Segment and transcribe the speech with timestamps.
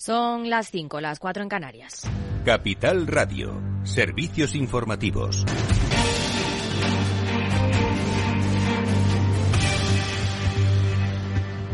[0.00, 2.08] Son las 5, las 4 en Canarias.
[2.42, 5.44] Capital Radio, servicios informativos.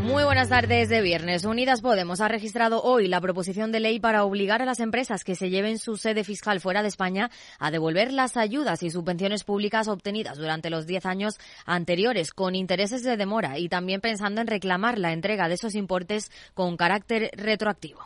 [0.01, 1.45] Muy buenas tardes de viernes.
[1.45, 5.35] Unidas Podemos ha registrado hoy la proposición de ley para obligar a las empresas que
[5.35, 9.87] se lleven su sede fiscal fuera de España a devolver las ayudas y subvenciones públicas
[9.87, 14.97] obtenidas durante los 10 años anteriores con intereses de demora y también pensando en reclamar
[14.97, 18.01] la entrega de esos importes con carácter retroactivo.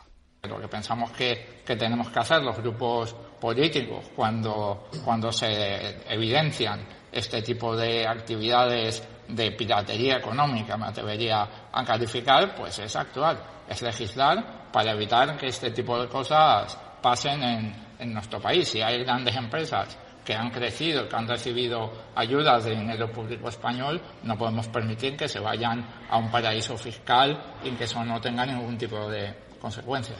[0.48, 4.88] Lo que pensamos que, tenemos que hacer los grupos políticos cuando,
[5.30, 12.96] se evidencian este tipo de actividades de piratería económica, me atrevería a calificar, pues es
[12.96, 18.66] actual, es legislar para evitar que este tipo de cosas pasen en, en nuestro país.
[18.66, 24.02] Si hay grandes empresas que han crecido, que han recibido ayudas de dinero público español,
[24.24, 28.44] no podemos permitir que se vayan a un paraíso fiscal y que eso no tenga
[28.44, 30.18] ningún tipo de consecuencias.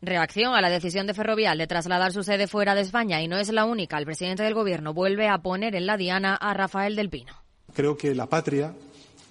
[0.00, 3.38] Reacción a la decisión de Ferrovial de trasladar su sede fuera de España y no
[3.38, 3.98] es la única.
[3.98, 7.34] El presidente del Gobierno vuelve a poner en la diana a Rafael del Pino.
[7.74, 8.74] Creo que la patria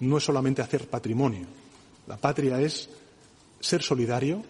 [0.00, 1.46] no es solamente hacer patrimonio.
[2.06, 2.90] La patria es
[3.60, 4.42] ser solidario,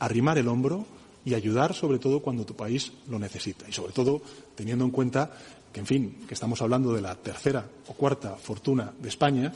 [0.00, 0.84] arrimar el hombro
[1.24, 3.68] y ayudar sobre todo cuando tu país lo necesita.
[3.68, 4.20] Y sobre todo
[4.54, 5.30] teniendo en cuenta
[5.72, 9.52] que, en fin, que estamos hablando de la tercera o cuarta fortuna de España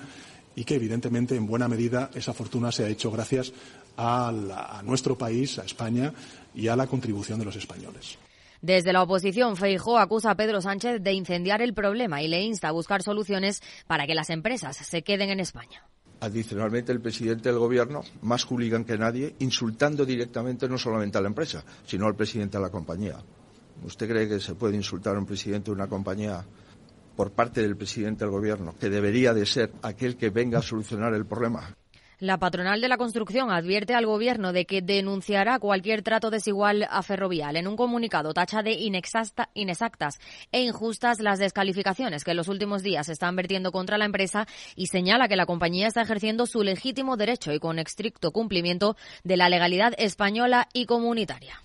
[0.55, 3.53] y que evidentemente en buena medida esa fortuna se ha hecho gracias
[3.97, 6.13] a, la, a nuestro país, a España
[6.55, 8.19] y a la contribución de los españoles.
[8.63, 12.69] Desde la oposición, Feijó acusa a Pedro Sánchez de incendiar el problema y le insta
[12.69, 15.85] a buscar soluciones para que las empresas se queden en España.
[16.21, 21.27] Adicionalmente, el presidente del Gobierno, más hooligan que nadie, insultando directamente no solamente a la
[21.27, 23.19] empresa, sino al presidente de la compañía.
[23.85, 26.45] ¿Usted cree que se puede insultar a un presidente de una compañía
[27.17, 31.13] por parte del presidente del Gobierno, que debería de ser aquel que venga a solucionar
[31.15, 31.77] el problema?
[32.23, 37.03] La patronal de la construcción advierte al Gobierno de que denunciará cualquier trato desigual a
[37.03, 37.57] Ferrovial.
[37.57, 40.21] En un comunicado tacha de inexactas
[40.53, 44.47] e injustas las descalificaciones que en los últimos días se están vertiendo contra la empresa
[44.77, 49.37] y señala que la compañía está ejerciendo su legítimo derecho y con estricto cumplimiento de
[49.37, 51.61] la legalidad española y comunitaria.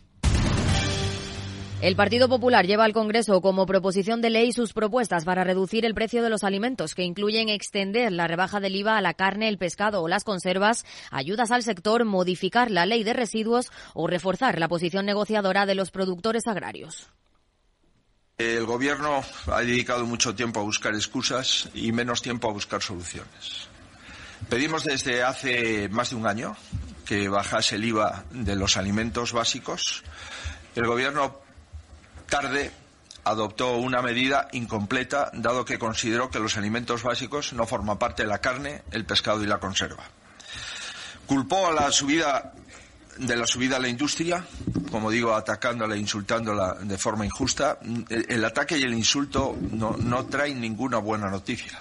[1.80, 5.94] El Partido Popular lleva al Congreso como proposición de ley sus propuestas para reducir el
[5.94, 9.60] precio de los alimentos, que incluyen extender la rebaja del IVA a la carne, el
[9.60, 14.68] pescado o las conservas, ayudas al sector, modificar la ley de residuos o reforzar la
[14.68, 17.12] posición negociadora de los productores agrarios.
[18.40, 23.70] El Gobierno ha dedicado mucho tiempo a buscar excusas y menos tiempo a buscar soluciones.
[24.50, 26.58] Pedimos desde hace más de un año
[27.06, 30.04] que bajase el IVA de los alimentos básicos.
[30.76, 31.47] El Gobierno
[32.28, 32.72] tarde
[33.24, 38.30] adoptó una medida incompleta, dado que consideró que los alimentos básicos no forman parte de
[38.30, 40.04] la carne, el pescado y la conserva.
[41.26, 42.54] Culpó a la subida
[43.18, 44.46] de la subida a la industria,
[44.92, 47.80] como digo, atacándola e insultándola de forma injusta.
[48.10, 51.80] El, ataque y el insulto no, traen ninguna buena noticia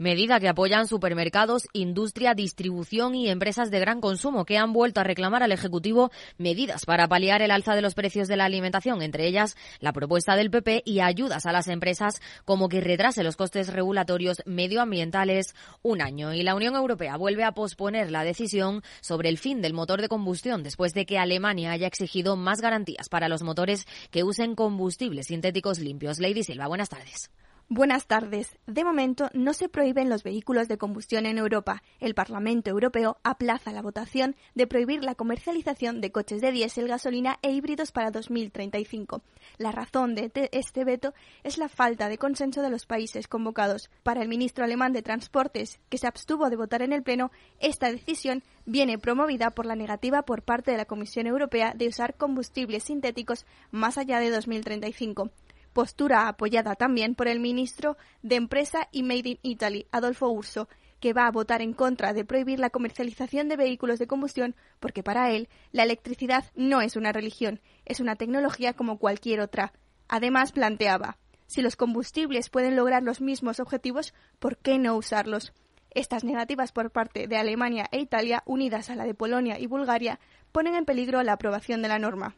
[0.00, 5.04] medida que apoyan supermercados, industria, distribución y empresas de gran consumo que han vuelto a
[5.04, 9.26] reclamar al Ejecutivo medidas para paliar el alza de los precios de la alimentación, entre
[9.26, 13.70] ellas la propuesta del PP y ayudas a las empresas como que retrase los costes
[13.70, 16.32] regulatorios medioambientales un año.
[16.32, 20.08] Y la Unión Europea vuelve a posponer la decisión sobre el fin del motor de
[20.08, 25.26] combustión después de que Alemania haya exigido más garantías para los motores que usen combustibles
[25.26, 26.20] sintéticos limpios.
[26.20, 27.30] Lady Silva, buenas tardes.
[27.72, 28.58] Buenas tardes.
[28.66, 31.84] De momento no se prohíben los vehículos de combustión en Europa.
[32.00, 37.38] El Parlamento Europeo aplaza la votación de prohibir la comercialización de coches de diésel, gasolina
[37.42, 39.22] e híbridos para 2035.
[39.56, 41.14] La razón de este veto
[41.44, 43.88] es la falta de consenso de los países convocados.
[44.02, 47.92] Para el ministro alemán de Transportes, que se abstuvo de votar en el Pleno, esta
[47.92, 52.82] decisión viene promovida por la negativa por parte de la Comisión Europea de usar combustibles
[52.82, 55.30] sintéticos más allá de 2035
[55.72, 60.68] postura apoyada también por el ministro de Empresa y Made in Italy, Adolfo Urso,
[61.00, 65.02] que va a votar en contra de prohibir la comercialización de vehículos de combustión porque
[65.02, 69.72] para él la electricidad no es una religión, es una tecnología como cualquier otra.
[70.08, 75.52] Además planteaba, si los combustibles pueden lograr los mismos objetivos, ¿por qué no usarlos?
[75.92, 80.20] Estas negativas por parte de Alemania e Italia, unidas a la de Polonia y Bulgaria,
[80.52, 82.36] ponen en peligro la aprobación de la norma.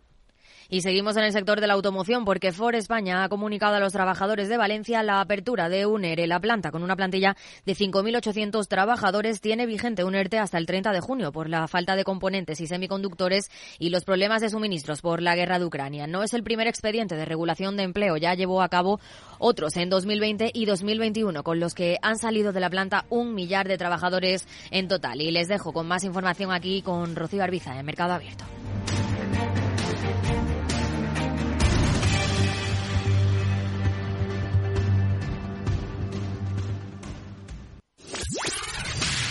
[0.69, 3.93] Y seguimos en el sector de la automoción porque Ford España ha comunicado a los
[3.93, 6.27] trabajadores de Valencia la apertura de un ERE.
[6.27, 7.37] La planta, con una plantilla
[7.67, 11.97] de 5.800 trabajadores, tiene vigente un ERTE hasta el 30 de junio por la falta
[11.97, 16.07] de componentes y semiconductores y los problemas de suministros por la guerra de Ucrania.
[16.07, 18.17] No es el primer expediente de regulación de empleo.
[18.17, 19.01] Ya llevó a cabo
[19.39, 23.69] otros en 2020 y 2021, con los que han salido de la planta un millar
[23.69, 25.21] de trabajadores en total.
[25.21, 28.45] Y les dejo con más información aquí con Rocío Arbiza en Mercado Abierto.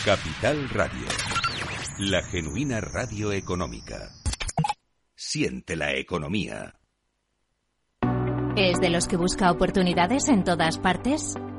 [0.06, 1.06] Capital Radio.
[2.00, 4.10] La genuina radio económica.
[5.14, 6.74] Siente la economía.
[8.56, 11.36] ¿Es de los que busca oportunidades en todas partes?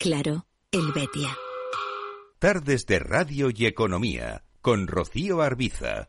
[0.00, 1.36] Claro, el Betia.
[2.38, 6.08] Tardes de Radio y Economía con Rocío Arbiza.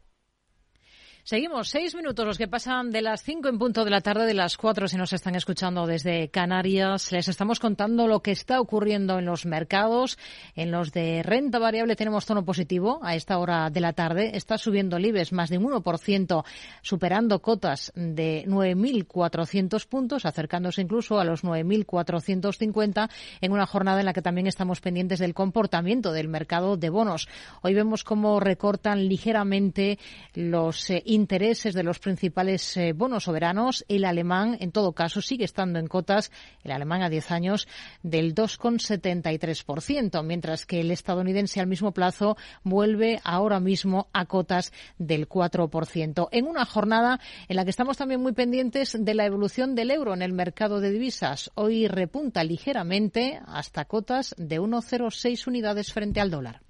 [1.24, 4.34] Seguimos, seis minutos los que pasan de las cinco en punto de la tarde, de
[4.34, 7.12] las cuatro si nos están escuchando desde Canarias.
[7.12, 10.18] Les estamos contando lo que está ocurriendo en los mercados.
[10.56, 14.36] En los de renta variable tenemos tono positivo a esta hora de la tarde.
[14.36, 16.44] Está subiendo el IBEX más de un 1%,
[16.82, 23.10] superando cotas de 9.400 puntos, acercándose incluso a los 9.450
[23.42, 27.28] en una jornada en la que también estamos pendientes del comportamiento del mercado de bonos.
[27.62, 30.00] Hoy vemos cómo recortan ligeramente
[30.34, 33.84] los eh, intereses de los principales eh, bonos soberanos.
[33.88, 36.32] El alemán, en todo caso, sigue estando en cotas,
[36.64, 37.68] el alemán a 10 años,
[38.02, 45.28] del 2,73%, mientras que el estadounidense al mismo plazo vuelve ahora mismo a cotas del
[45.28, 46.30] 4%.
[46.32, 50.14] En una jornada en la que estamos también muy pendientes de la evolución del euro
[50.14, 51.52] en el mercado de divisas.
[51.56, 56.62] Hoy repunta ligeramente hasta cotas de 1,06 unidades frente al dólar.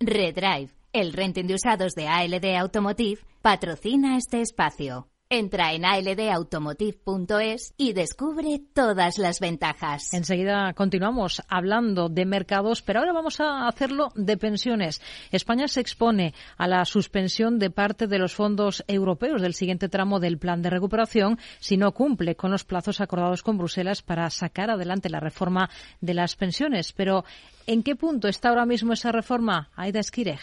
[0.00, 5.08] Redrive, el renting de usados de ALD Automotive patrocina este espacio.
[5.28, 10.14] Entra en aldautomotive.es y descubre todas las ventajas.
[10.14, 15.02] Enseguida continuamos hablando de mercados, pero ahora vamos a hacerlo de pensiones.
[15.32, 20.20] España se expone a la suspensión de parte de los fondos europeos del siguiente tramo
[20.20, 24.70] del plan de recuperación si no cumple con los plazos acordados con Bruselas para sacar
[24.70, 25.68] adelante la reforma
[26.00, 26.92] de las pensiones.
[26.92, 27.24] Pero,
[27.66, 29.70] ¿en qué punto está ahora mismo esa reforma?
[29.74, 30.38] Aida Esquirej.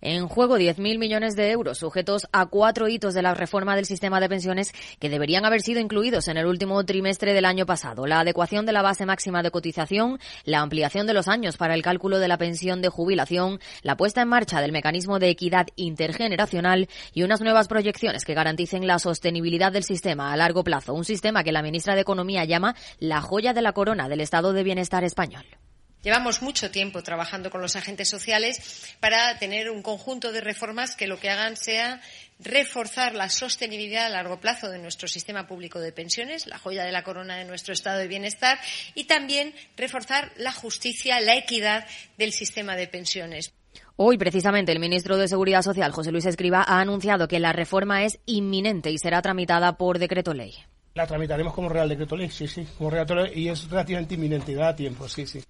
[0.00, 4.20] En juego 10.000 millones de euros sujetos a cuatro hitos de la reforma del sistema
[4.20, 8.06] de pensiones que deberían haber sido incluidos en el último trimestre del año pasado.
[8.06, 11.82] La adecuación de la base máxima de cotización, la ampliación de los años para el
[11.82, 16.88] cálculo de la pensión de jubilación, la puesta en marcha del mecanismo de equidad intergeneracional
[17.12, 20.94] y unas nuevas proyecciones que garanticen la sostenibilidad del sistema a largo plazo.
[20.94, 24.52] Un sistema que la ministra de Economía llama la joya de la corona del estado
[24.52, 25.44] de bienestar español.
[26.08, 31.06] Llevamos mucho tiempo trabajando con los agentes sociales para tener un conjunto de reformas que
[31.06, 32.00] lo que hagan sea
[32.40, 36.92] reforzar la sostenibilidad a largo plazo de nuestro sistema público de pensiones, la joya de
[36.92, 38.58] la corona de nuestro estado de bienestar,
[38.94, 41.84] y también reforzar la justicia, la equidad
[42.16, 43.52] del sistema de pensiones.
[43.96, 48.04] Hoy, precisamente, el ministro de Seguridad Social, José Luis Escriba, ha anunciado que la reforma
[48.04, 50.54] es inminente y será tramitada por decreto ley.
[50.94, 54.14] La tramitaremos como Real Decreto Ley, sí, sí, como Real Decreto Ley, y es relativamente
[54.14, 55.42] inminente, da tiempo, sí, sí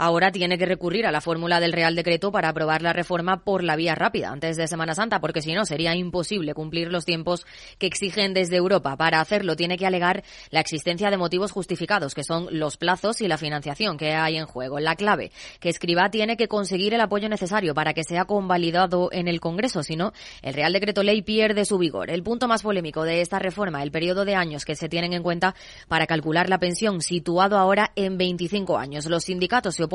[0.00, 3.62] ahora tiene que recurrir a la fórmula del Real Decreto para aprobar la reforma por
[3.62, 7.46] la vía rápida antes de Semana Santa, porque si no sería imposible cumplir los tiempos
[7.78, 8.96] que exigen desde Europa.
[8.96, 13.28] Para hacerlo tiene que alegar la existencia de motivos justificados, que son los plazos y
[13.28, 14.80] la financiación que hay en juego.
[14.80, 19.28] La clave, que Escriba tiene que conseguir el apoyo necesario para que sea convalidado en
[19.28, 22.08] el Congreso, si no, el Real Decreto Ley pierde su vigor.
[22.08, 25.22] El punto más polémico de esta reforma, el periodo de años que se tienen en
[25.22, 25.54] cuenta
[25.88, 29.04] para calcular la pensión, situado ahora en 25 años.
[29.04, 29.89] Los sindicatos se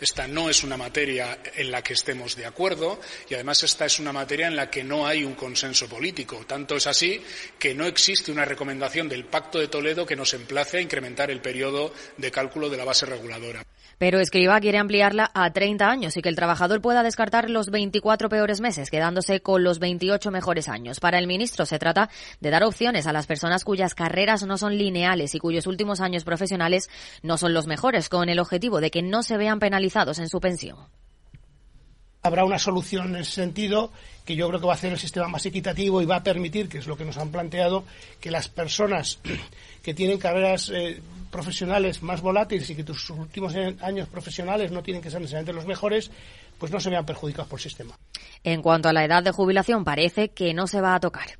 [0.00, 3.98] Esta no es una materia en la que estemos de acuerdo y además esta es
[3.98, 6.44] una materia en la que no hay un consenso político.
[6.46, 7.22] Tanto es así
[7.58, 11.40] que no existe una recomendación del Pacto de Toledo que nos emplace a incrementar el
[11.40, 13.64] periodo de cálculo de la base reguladora.
[13.98, 18.28] Pero Escriba quiere ampliarla a 30 años y que el trabajador pueda descartar los 24
[18.28, 21.00] peores meses, quedándose con los 28 mejores años.
[21.00, 22.08] Para el ministro se trata
[22.40, 26.24] de dar opciones a las personas cuyas carreras no son lineales y cuyos últimos años
[26.24, 26.88] profesionales
[27.22, 30.40] no son los mejores, con el objetivo de que no se vean penalizados en su
[30.40, 30.78] pensión.
[32.22, 33.92] Habrá una solución en ese sentido
[34.24, 36.68] que yo creo que va a hacer el sistema más equitativo y va a permitir,
[36.68, 37.84] que es lo que nos han planteado,
[38.20, 39.20] que las personas
[39.82, 45.02] que tienen carreras eh, profesionales más volátiles y que tus últimos años profesionales no tienen
[45.02, 46.10] que ser necesariamente los mejores,
[46.58, 47.96] pues no se vean perjudicados por el sistema.
[48.44, 51.38] En cuanto a la edad de jubilación, parece que no se va a tocar.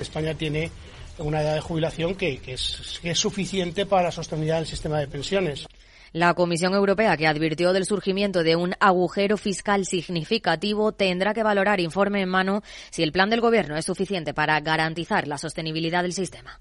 [0.00, 0.70] España tiene
[1.18, 5.06] una edad de jubilación que, es, que es suficiente para la sostenibilidad del sistema de
[5.06, 5.66] pensiones.
[6.14, 11.80] La Comisión Europea, que advirtió del surgimiento de un agujero fiscal significativo, tendrá que valorar
[11.80, 16.12] informe en mano si el plan del Gobierno es suficiente para garantizar la sostenibilidad del
[16.12, 16.60] sistema.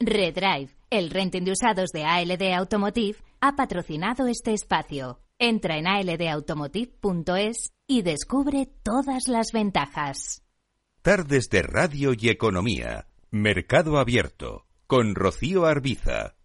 [0.00, 5.20] Redrive, el renting de usados de ALD Automotive, ha patrocinado este espacio.
[5.38, 10.42] Entra en aldautomotive.es y descubre todas las ventajas.
[11.02, 13.06] Tardes de Radio y Economía.
[13.30, 14.64] Mercado Abierto.
[14.86, 16.37] Con Rocío Arbiza.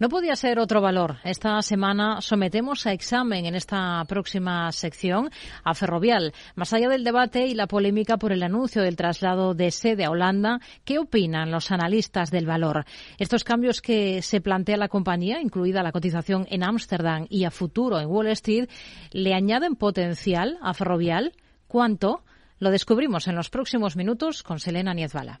[0.00, 1.18] No podía ser otro valor.
[1.22, 5.30] Esta semana sometemos a examen en esta próxima sección
[5.62, 6.32] a Ferrovial.
[6.56, 10.10] Más allá del debate y la polémica por el anuncio del traslado de sede a
[10.10, 12.84] Holanda, ¿qué opinan los analistas del valor?
[13.18, 18.00] Estos cambios que se plantea la compañía, incluida la cotización en Ámsterdam y a futuro
[18.00, 18.68] en Wall Street,
[19.12, 21.34] ¿le añaden potencial a Ferrovial?
[21.68, 22.24] ¿Cuánto?
[22.58, 25.40] Lo descubrimos en los próximos minutos con Selena Niezbala.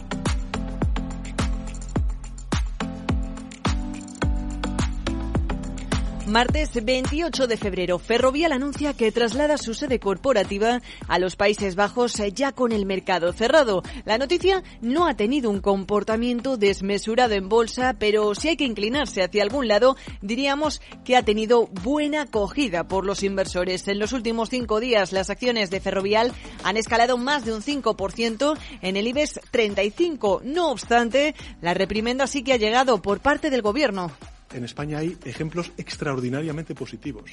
[6.31, 12.13] Martes 28 de febrero, Ferrovial anuncia que traslada su sede corporativa a los Países Bajos
[12.33, 13.83] ya con el mercado cerrado.
[14.05, 19.21] La noticia no ha tenido un comportamiento desmesurado en bolsa, pero si hay que inclinarse
[19.21, 23.89] hacia algún lado, diríamos que ha tenido buena acogida por los inversores.
[23.89, 26.31] En los últimos cinco días, las acciones de Ferrovial
[26.63, 30.43] han escalado más de un 5% en el IBEX 35.
[30.45, 34.11] No obstante, la reprimenda sí que ha llegado por parte del Gobierno
[34.53, 37.31] en España hay ejemplos extraordinariamente positivos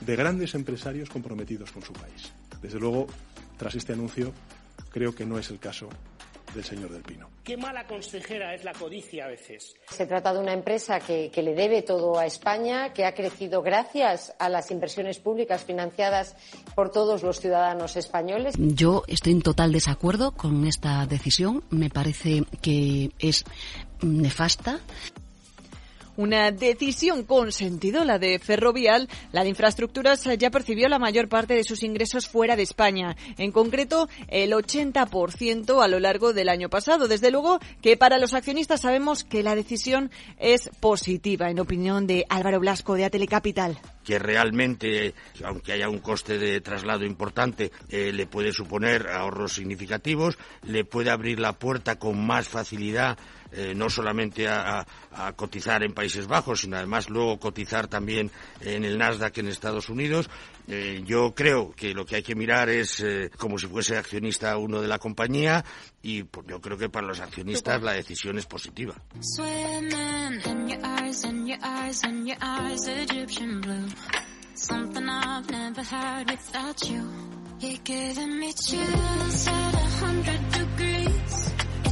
[0.00, 2.32] de grandes empresarios comprometidos con su país.
[2.62, 3.06] Desde luego,
[3.56, 4.32] tras este anuncio,
[4.90, 5.88] creo que no es el caso
[6.54, 7.28] del señor Del Pino.
[7.44, 9.74] Qué mala consejera es la codicia a veces.
[9.90, 13.62] Se trata de una empresa que, que, le debe todo a España, que ha crecido
[13.62, 16.36] gracias a las inversiones públicas financiadas
[16.74, 18.54] por todos los ciudadanos españoles.
[18.58, 21.64] Yo estoy en total desacuerdo con esta decisión.
[21.70, 23.44] Me parece que es
[24.02, 24.80] nefasta.
[26.18, 29.08] Una decisión con sentido, la de Ferrovial.
[29.30, 33.16] La de Infraestructuras ya percibió la mayor parte de sus ingresos fuera de España.
[33.36, 37.06] En concreto, el 80% a lo largo del año pasado.
[37.06, 40.10] Desde luego que para los accionistas sabemos que la decisión
[40.40, 45.12] es positiva, en opinión de Álvaro Blasco de Atelecapital que realmente,
[45.44, 51.10] aunque haya un coste de traslado importante, eh, le puede suponer ahorros significativos, le puede
[51.10, 53.18] abrir la puerta con más facilidad
[53.52, 54.86] eh, no solamente a,
[55.36, 60.30] cotizar en Países Bajos, sino además luego cotizar también en el Nasdaq en Estados Unidos.
[60.68, 63.04] Eh, yo creo que lo que hay que mirar es
[63.36, 65.64] como si fuese accionista uno de la compañía
[66.02, 68.94] y pues, yo creo que para los accionistas la decisión es positiva.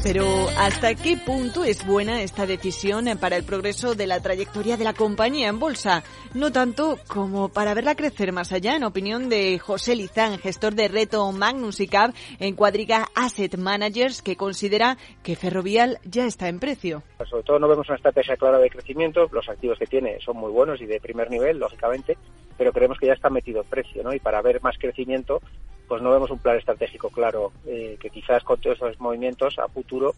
[0.07, 0.25] Pero
[0.57, 4.93] ¿hasta qué punto es buena esta decisión para el progreso de la trayectoria de la
[4.93, 6.05] compañía en bolsa?
[6.33, 10.87] No tanto como para verla crecer más allá, en opinión de José Lizán, gestor de
[10.87, 16.61] Reto Magnus y Cap en Cuadriga Asset Managers, que considera que Ferrovial ya está en
[16.61, 17.03] precio.
[17.29, 20.53] Sobre todo no vemos una estrategia clara de crecimiento, los activos que tiene son muy
[20.53, 22.17] buenos y de primer nivel, lógicamente,
[22.57, 24.15] pero creemos que ya está metido en precio, ¿no?
[24.15, 25.41] Y para ver más crecimiento,
[25.89, 29.69] pues no vemos un plan estratégico claro eh, que quizás con todos esos movimientos a
[29.69, 30.15] futuro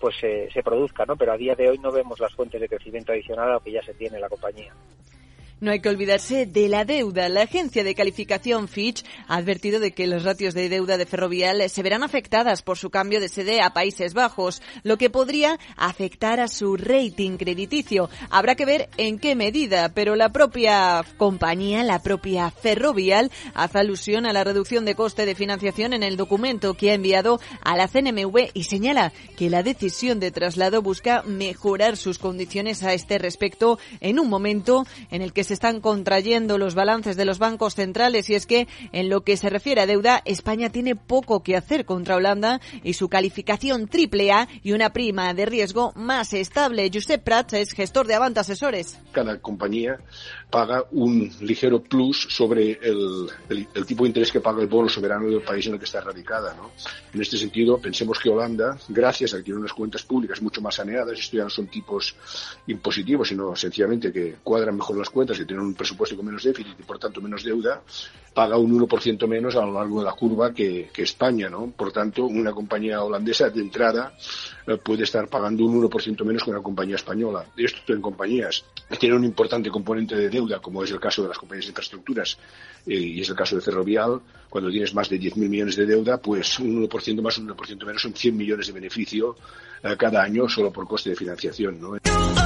[0.00, 1.14] pues se produzca, ¿no?
[1.14, 3.72] Pero a día de hoy no vemos las fuentes de crecimiento adicional a lo que
[3.72, 4.72] ya se tiene en la compañía.
[5.60, 7.28] No hay que olvidarse de la deuda.
[7.28, 11.68] La agencia de calificación Fitch ha advertido de que los ratios de deuda de Ferrovial
[11.68, 16.40] se verán afectadas por su cambio de sede a Países Bajos, lo que podría afectar
[16.40, 18.08] a su rating crediticio.
[18.30, 24.24] Habrá que ver en qué medida, pero la propia compañía, la propia Ferrovial, hace alusión
[24.24, 27.86] a la reducción de coste de financiación en el documento que ha enviado a la
[27.86, 33.78] CNMV y señala que la decisión de traslado busca mejorar sus condiciones a este respecto
[34.00, 38.30] en un momento en el que se están contrayendo los balances de los bancos centrales
[38.30, 41.84] y es que en lo que se refiere a deuda, España tiene poco que hacer
[41.84, 46.88] contra Holanda y su calificación triple A y una prima de riesgo más estable.
[46.94, 49.00] Josep Prats es gestor de Avant Asesores.
[49.10, 49.98] Cada compañía
[50.50, 55.26] paga un ligero plus sobre el, el, tipo de interés que paga el bono soberano
[55.26, 56.54] del país en el que está radicada.
[56.54, 56.70] ¿no?
[57.12, 60.76] En este sentido, pensemos que Holanda, gracias a que tiene unas cuentas públicas mucho más
[60.76, 62.14] saneadas, esto ya no son tipos
[62.68, 66.82] impositivos, sino sencillamente que cuadran mejor las cuentas tener un presupuesto con menos déficit y
[66.82, 67.82] por tanto menos deuda,
[68.34, 71.70] paga un 1% menos a lo largo de la curva que, España, ¿no?
[71.70, 74.14] Por tanto, una compañía holandesa de entrada
[74.66, 77.44] eh, puede estar pagando un 1% menos que una compañía española.
[77.56, 81.28] Esto en compañías que tienen un importante componente de deuda, como es el caso de
[81.28, 82.38] las compañías de infraestructuras
[82.86, 86.18] eh, y es el caso de Ferrovial, cuando tienes más de 10.000 millones de deuda,
[86.18, 89.36] pues un 1% más, un 1% menos son 100 millones de beneficio
[89.82, 92.39] eh, cada año solo por coste de financiación, ¿no?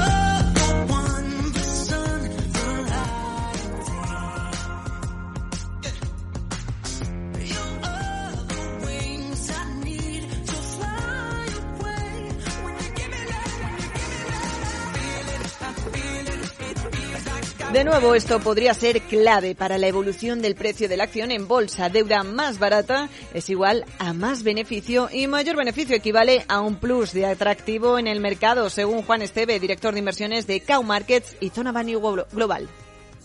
[17.84, 21.46] De nuevo, esto podría ser clave para la evolución del precio de la acción en
[21.46, 21.90] bolsa.
[21.90, 27.12] Deuda más barata es igual a más beneficio y mayor beneficio equivale a un plus
[27.12, 31.50] de atractivo en el mercado, según Juan Esteve, director de inversiones de Cow Markets y
[31.50, 32.70] Zona Value Global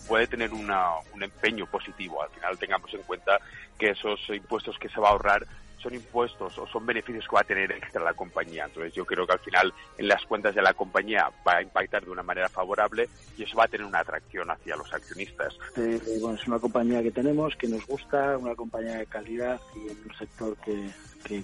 [0.06, 2.20] puede tener un empeño positivo.
[2.20, 3.38] Al final tengamos en cuenta
[3.78, 5.46] que esos impuestos que se va a ahorrar
[5.80, 8.64] son impuestos o son beneficios que va a tener extra la compañía.
[8.66, 12.04] Entonces yo creo que al final en las cuentas de la compañía va a impactar
[12.04, 15.56] de una manera favorable y eso va a tener una atracción hacia los accionistas.
[15.76, 19.98] Bueno, es una compañía que tenemos, que nos gusta, una compañía de calidad y en
[20.04, 20.90] un sector que,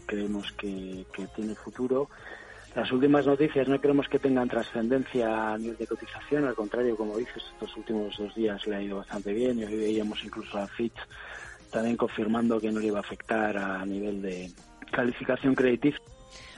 [0.07, 2.09] creemos que, tiene futuro.
[2.75, 7.17] Las últimas noticias no creemos que tengan trascendencia a nivel de cotización, al contrario, como
[7.17, 10.67] dices, estos últimos dos días le ha ido bastante bien y hoy veíamos incluso a
[10.67, 10.99] Fitch
[11.77, 14.51] también confirmando que no le iba a afectar a nivel de
[14.91, 16.01] calificación crediticia.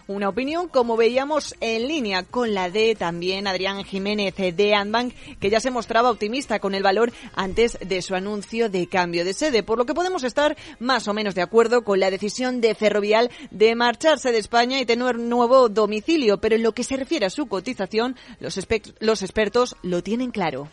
[0.06, 5.50] Una opinión, como veíamos, en línea con la de también Adrián Jiménez de Anbank, que
[5.50, 9.64] ya se mostraba optimista con el valor antes de su anuncio de cambio de sede,
[9.64, 13.30] por lo que podemos estar más o menos de acuerdo con la decisión de Ferrovial
[13.50, 17.30] de marcharse de España y tener nuevo domicilio, pero en lo que se refiere a
[17.30, 18.58] su cotización, los,
[19.00, 20.68] los expertos lo tienen claro.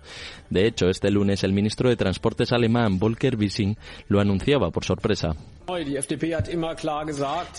[0.49, 5.35] De hecho, este lunes el ministro de Transportes alemán Volker Wissing lo anunciaba por sorpresa.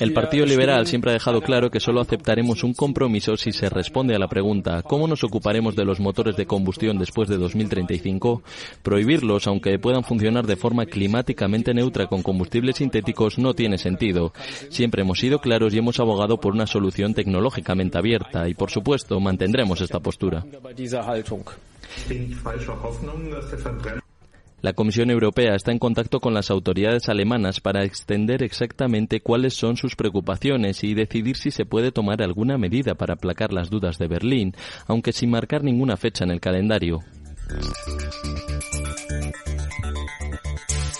[0.01, 4.17] El Partido Liberal siempre ha dejado claro que solo aceptaremos un compromiso si se responde
[4.17, 8.43] a la pregunta ¿cómo nos ocuparemos de los motores de combustión después de 2035?
[8.83, 14.33] Prohibirlos, aunque puedan funcionar de forma climáticamente neutra con combustibles sintéticos, no tiene sentido.
[14.71, 19.21] Siempre hemos sido claros y hemos abogado por una solución tecnológicamente abierta y, por supuesto,
[19.21, 20.43] mantendremos esta postura.
[24.63, 29.77] La Comisión Europea está en contacto con las autoridades alemanas para extender exactamente cuáles son
[29.77, 34.09] sus preocupaciones y decidir si se puede tomar alguna medida para aplacar las dudas de
[34.09, 34.55] Berlín,
[34.87, 37.01] aunque sin marcar ninguna fecha en el calendario.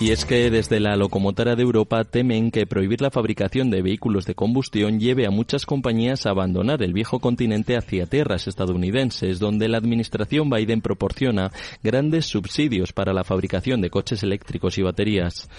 [0.01, 4.25] Y es que desde la locomotora de Europa temen que prohibir la fabricación de vehículos
[4.25, 9.69] de combustión lleve a muchas compañías a abandonar el viejo continente hacia tierras estadounidenses, donde
[9.69, 15.51] la administración Biden proporciona grandes subsidios para la fabricación de coches eléctricos y baterías.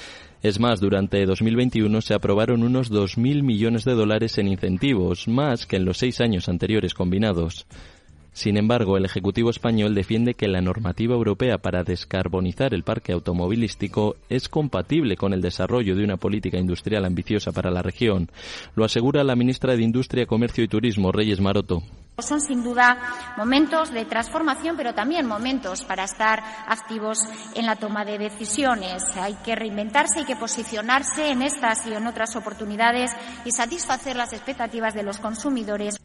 [0.42, 5.76] Es más, durante 2021 se aprobaron unos 2.000 millones de dólares en incentivos, más que
[5.76, 7.68] en los seis años anteriores combinados.
[8.34, 14.16] Sin embargo, el Ejecutivo español defiende que la normativa europea para descarbonizar el parque automovilístico
[14.30, 18.30] es compatible con el desarrollo de una política industrial ambiciosa para la región.
[18.76, 21.84] Lo asegura la ministra de Industria, Comercio y Turismo, Reyes Maroto.
[22.20, 27.20] Son sin duda momentos de transformación, pero también momentos para estar activos
[27.56, 29.04] en la toma de decisiones.
[29.18, 33.12] Hay que reinventarse, hay que posicionarse en estas y en otras oportunidades
[33.44, 35.98] y satisfacer las expectativas de los consumidores.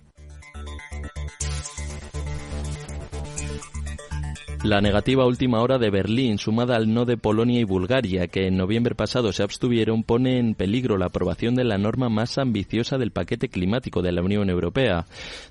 [4.65, 8.57] La negativa última hora de Berlín, sumada al no de Polonia y Bulgaria, que en
[8.57, 13.13] noviembre pasado se abstuvieron, pone en peligro la aprobación de la norma más ambiciosa del
[13.13, 15.07] paquete climático de la Unión Europea.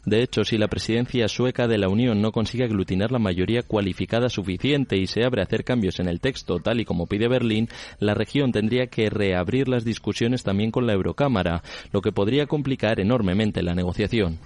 [0.05, 4.27] De hecho, si la presidencia sueca de la Unión no consigue aglutinar la mayoría cualificada
[4.27, 7.69] suficiente y se abre a hacer cambios en el texto, tal y como pide Berlín,
[7.99, 11.63] la región tendría que reabrir las discusiones también con la Eurocámara,
[11.93, 14.39] lo que podría complicar enormemente la negociación.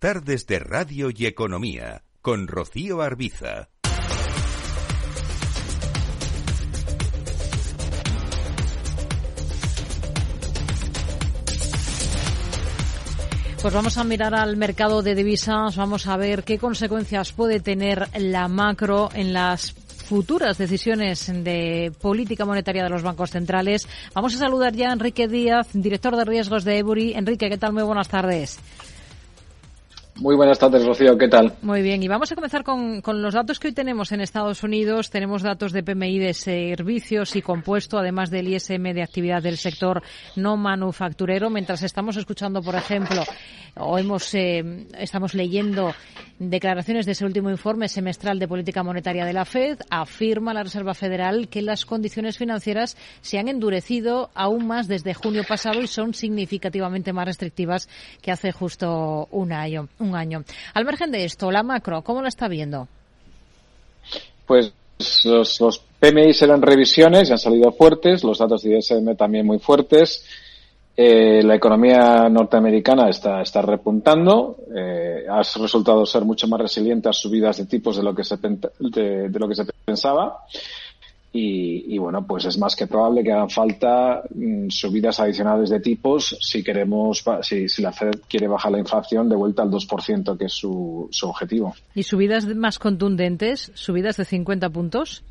[0.00, 3.68] Tardes de Radio y Economía con Rocío Arbiza.
[13.60, 18.08] Pues vamos a mirar al mercado de divisas, vamos a ver qué consecuencias puede tener
[18.18, 23.86] la macro en las futuras decisiones de política monetaria de los bancos centrales.
[24.14, 27.12] Vamos a saludar ya a Enrique Díaz, director de riesgos de Ebury.
[27.12, 27.74] Enrique, ¿qué tal?
[27.74, 28.58] Muy buenas tardes.
[30.20, 31.16] Muy buenas tardes, Rocío.
[31.16, 31.54] ¿Qué tal?
[31.62, 32.02] Muy bien.
[32.02, 35.08] Y vamos a comenzar con, con, los datos que hoy tenemos en Estados Unidos.
[35.08, 40.02] Tenemos datos de PMI de servicios y compuesto, además del ISM de actividad del sector
[40.36, 41.48] no manufacturero.
[41.48, 43.22] Mientras estamos escuchando, por ejemplo,
[43.76, 45.94] o hemos, eh, estamos leyendo
[46.38, 50.94] declaraciones de ese último informe semestral de política monetaria de la Fed, afirma la Reserva
[50.94, 56.14] Federal que las condiciones financieras se han endurecido aún más desde junio pasado y son
[56.14, 57.88] significativamente más restrictivas
[58.22, 60.44] que hace justo un año año.
[60.74, 62.88] Al margen de esto, la macro, ¿cómo la está viendo?
[64.46, 64.72] Pues
[65.24, 69.58] los, los PMI eran revisiones y han salido fuertes, los datos de ISM también muy
[69.58, 70.24] fuertes.
[70.96, 77.12] Eh, la economía norteamericana está, está repuntando, eh, ha resultado ser mucho más resiliente a
[77.12, 80.44] subidas de tipos de lo que se, de lo que se pensaba.
[81.32, 85.78] Y, y, bueno, pues es más que probable que hagan falta mm, subidas adicionales de
[85.78, 90.36] tipos si queremos, si, si, la Fed quiere bajar la inflación de vuelta al 2%,
[90.36, 91.72] que es su, su objetivo.
[91.94, 93.70] ¿Y subidas más contundentes?
[93.74, 95.22] ¿Subidas de 50 puntos?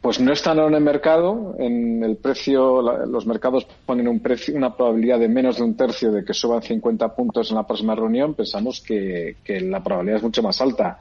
[0.00, 1.56] Pues no están en el mercado.
[1.58, 5.76] En el precio, la, los mercados ponen un precio, una probabilidad de menos de un
[5.76, 8.34] tercio de que suban 50 puntos en la próxima reunión.
[8.34, 10.98] Pensamos que, que la probabilidad es mucho más alta.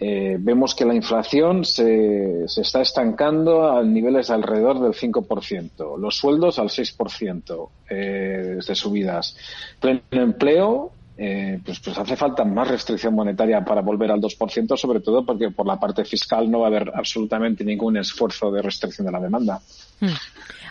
[0.00, 6.16] Eh, vemos que la inflación se, se, está estancando a niveles alrededor del 5%, los
[6.16, 9.36] sueldos al 6% eh, de subidas.
[9.80, 15.00] Pleno empleo, eh, pues, pues hace falta más restricción monetaria para volver al 2%, sobre
[15.00, 19.04] todo porque por la parte fiscal no va a haber absolutamente ningún esfuerzo de restricción
[19.06, 19.60] de la demanda.
[19.98, 20.14] Hmm.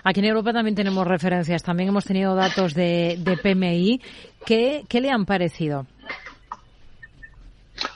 [0.06, 4.00] Aquí en Europa también tenemos referencias, también hemos tenido datos de, de PMI.
[4.46, 5.86] ¿Qué, ¿Qué le han parecido?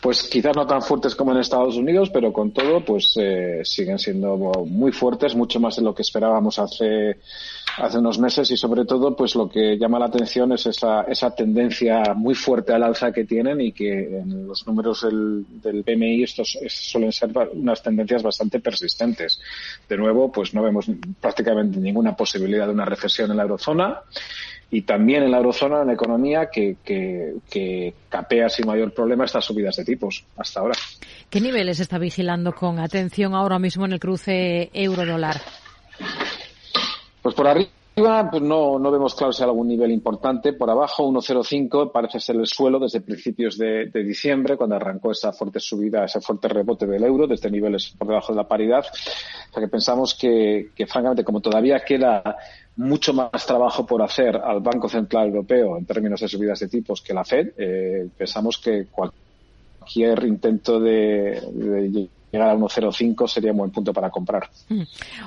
[0.01, 3.99] Pues quizás no tan fuertes como en Estados Unidos, pero con todo, pues eh, siguen
[3.99, 7.17] siendo muy fuertes, mucho más de lo que esperábamos hace
[7.77, 11.33] hace unos meses y sobre todo, pues lo que llama la atención es esa, esa
[11.33, 16.23] tendencia muy fuerte al alza que tienen y que en los números del, del PMI
[16.23, 19.39] estos suelen ser unas tendencias bastante persistentes.
[19.87, 20.87] De nuevo, pues no vemos
[21.19, 24.01] prácticamente ninguna posibilidad de una recesión en la eurozona
[24.71, 29.25] y también en la eurozona, en la economía, que, que, que capea sin mayor problema
[29.25, 30.75] estas subidas de tipos hasta ahora.
[31.29, 35.35] ¿Qué niveles está vigilando con atención ahora mismo en el cruce euro-dólar?
[37.21, 37.69] Pues por arriba
[38.31, 40.53] pues no, no vemos claro si hay algún nivel importante.
[40.53, 45.33] Por abajo, 1,05 parece ser el suelo desde principios de, de, diciembre, cuando arrancó esa
[45.33, 48.85] fuerte subida, ese fuerte rebote del euro, desde niveles por debajo de la paridad.
[48.85, 52.37] O sea que pensamos que, que francamente, como todavía queda
[52.75, 57.01] mucho más trabajo por hacer al Banco Central Europeo en términos de subidas de tipos
[57.01, 63.57] que la Fed, eh, pensamos que cualquier intento de, de llegar a 1,05 sería un
[63.57, 64.49] buen punto para comprar.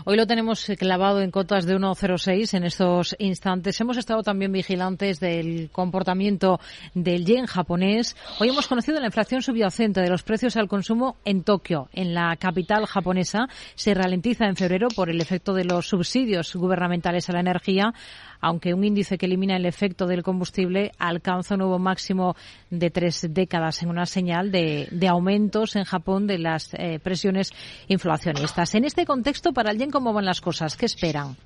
[0.04, 3.80] Hoy lo tenemos clavado en cotas de 1,06 en estos instantes.
[3.80, 6.60] Hemos estado también vigilantes del comportamiento
[6.94, 8.16] del yen japonés.
[8.40, 12.36] Hoy hemos conocido la inflación subyacente de los precios al consumo en Tokio, en la
[12.36, 13.48] capital japonesa.
[13.74, 17.92] Se ralentiza en febrero por el efecto de los subsidios gubernamentales a la energía
[18.40, 22.36] aunque un índice que elimina el efecto del combustible alcanza un nuevo máximo
[22.70, 27.52] de tres décadas en una señal de, aumentos en Japón de las eh, presiones
[27.88, 28.74] inflacionistas.
[28.74, 30.76] En este contexto, para el yen, ¿cómo van las cosas?
[30.76, 31.36] ¿Qué esperan?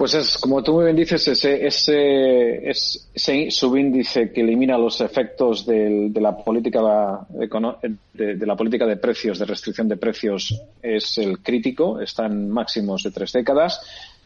[0.00, 5.66] Pues es, como tú muy bien dices, ese, ese, ese subíndice que elimina los efectos
[5.66, 6.80] de la política
[7.28, 12.48] de, de, la política de precios, de restricción de precios, es el crítico, está en
[12.48, 13.78] máximos de tres décadas.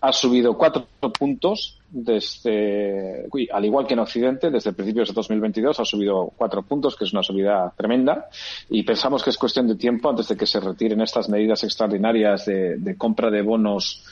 [0.06, 0.86] Ha subido cuatro
[1.18, 6.94] puntos desde, al igual que en Occidente, desde principios de 2022 ha subido cuatro puntos,
[6.94, 8.28] que es una subida tremenda,
[8.68, 12.44] y pensamos que es cuestión de tiempo antes de que se retiren estas medidas extraordinarias
[12.44, 14.04] de, de compra de bonos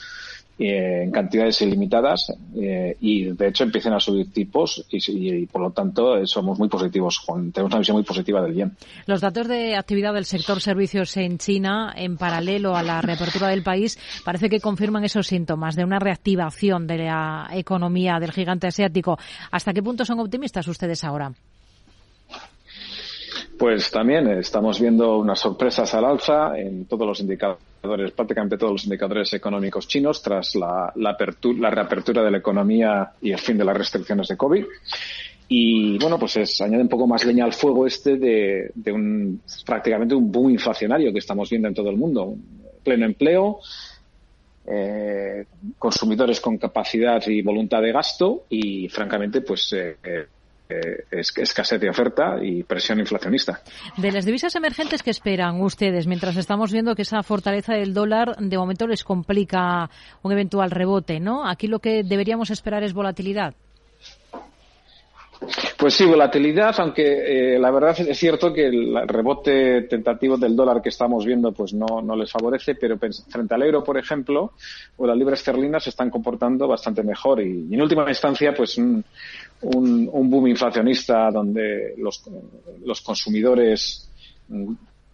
[0.59, 5.71] eh, en cantidades ilimitadas eh, y de hecho empiecen a subir tipos y, por lo
[5.71, 8.77] tanto eh, somos muy positivos, tenemos una visión muy positiva del yen.
[9.07, 13.63] Los datos de actividad del sector servicios en China en paralelo a la reapertura del
[13.63, 19.17] país parece que confirman esos síntomas de una reactivación de la economía del gigante asiático.
[19.49, 21.31] ¿Hasta qué punto son optimistas ustedes ahora?
[23.57, 28.83] Pues también estamos viendo unas sorpresas al alza en todos los indicadores, prácticamente todos los
[28.85, 34.29] indicadores económicos chinos tras la, reapertura de la economía y el fin de las restricciones
[34.29, 34.65] de COVID.
[35.49, 40.15] Y bueno, pues es, añade un poco más leña al fuego este de, un prácticamente
[40.15, 42.35] un boom inflacionario que estamos viendo en todo el mundo.
[42.83, 43.59] Pleno empleo,
[44.65, 45.45] eh,
[45.77, 50.27] consumidores con capacidad y voluntad de gasto y francamente pues eh, eh
[51.11, 53.61] escasez de oferta y presión inflacionista.
[53.97, 56.07] De las divisas emergentes, ¿qué esperan ustedes?
[56.07, 59.89] Mientras estamos viendo que esa fortaleza del dólar de momento les complica
[60.21, 61.47] un eventual rebote, ¿no?
[61.47, 63.55] Aquí lo que deberíamos esperar es volatilidad.
[65.77, 70.81] Pues sí, volatilidad, aunque eh, la verdad es cierto que el rebote tentativo del dólar
[70.81, 74.53] que estamos viendo pues no, no les favorece, pero frente al euro, por ejemplo,
[74.97, 79.03] o la libra esterlina se están comportando bastante mejor y, en última instancia pues un,
[79.61, 82.23] un, boom inflacionista donde los,
[82.85, 84.09] los consumidores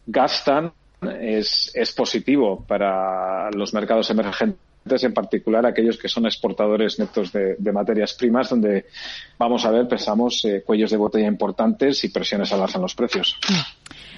[0.05, 0.71] gastan
[1.19, 7.71] es, es positivo para los mercados emergentes en particular aquellos que son exportadores netos de,
[7.71, 8.85] materias primas, donde
[9.37, 12.95] vamos a ver, pensamos, eh, cuellos de botella importantes y presiones al alza en los
[12.95, 13.37] precios.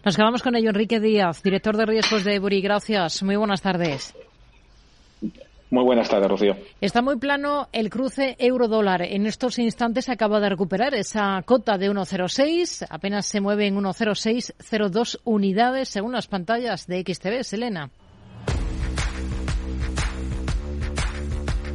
[0.06, 2.62] Nos quedamos con ello, Enrique Díaz, director de riesgos de Buri.
[2.62, 3.22] Gracias.
[3.22, 4.16] Muy buenas tardes.
[5.72, 6.58] Muy buenas tardes, Rocío.
[6.82, 9.04] Está muy plano el cruce euro-dólar.
[9.04, 12.86] En estos instantes se acaba de recuperar esa cota de 1,06.
[12.90, 17.44] Apenas se mueve en 1,0602 unidades según las pantallas de XTV.
[17.44, 17.90] Selena.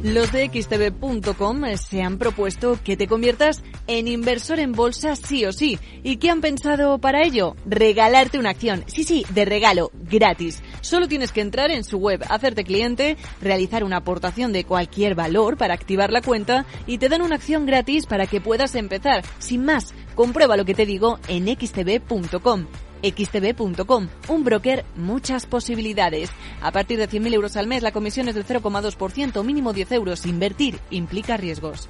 [0.03, 5.51] Los de xtv.com se han propuesto que te conviertas en inversor en bolsa sí o
[5.51, 5.79] sí.
[6.03, 7.55] ¿Y qué han pensado para ello?
[7.65, 8.83] Regalarte una acción.
[8.85, 10.61] Sí, sí, de regalo, gratis.
[10.81, 15.57] Solo tienes que entrar en su web, hacerte cliente, realizar una aportación de cualquier valor
[15.57, 19.23] para activar la cuenta y te dan una acción gratis para que puedas empezar.
[19.39, 22.67] Sin más, comprueba lo que te digo en xtv.com
[23.01, 26.29] xtb.com, un broker, muchas posibilidades.
[26.61, 30.25] A partir de 100.000 euros al mes, la comisión es del 0,2%, mínimo 10 euros.
[30.25, 31.89] Invertir implica riesgos.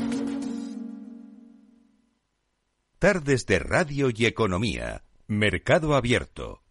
[3.01, 5.01] Tardes de Radio y Economía.
[5.25, 6.61] Mercado Abierto.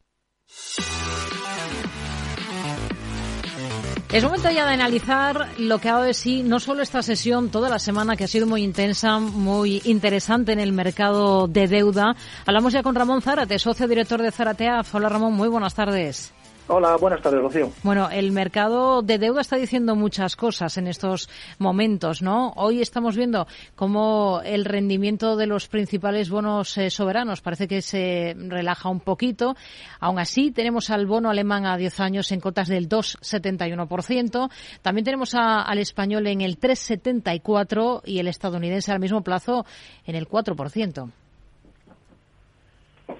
[4.12, 7.50] Es momento ya de analizar lo que ha dado de sí no solo esta sesión,
[7.50, 12.14] toda la semana que ha sido muy intensa, muy interesante en el mercado de deuda.
[12.46, 14.82] Hablamos ya con Ramón Zárate, socio director de Zaratea.
[14.92, 16.32] Hola Ramón, muy buenas tardes.
[16.72, 17.72] Hola, buenas tardes, Rocío.
[17.82, 21.28] Bueno, el mercado de deuda está diciendo muchas cosas en estos
[21.58, 22.52] momentos, ¿no?
[22.54, 28.36] Hoy estamos viendo cómo el rendimiento de los principales bonos eh, soberanos parece que se
[28.38, 29.56] relaja un poquito.
[29.98, 34.48] Aún así, tenemos al bono alemán a 10 años en cotas del 2,71%.
[34.80, 39.66] También tenemos al español en el 3,74% y el estadounidense al mismo plazo
[40.06, 41.10] en el 4%.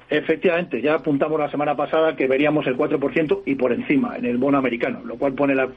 [0.08, 4.38] Efectivamente, ya apuntamos la semana pasada que veríamos el 4% y por encima en el
[4.38, 5.68] bono americano, lo cual pone, la,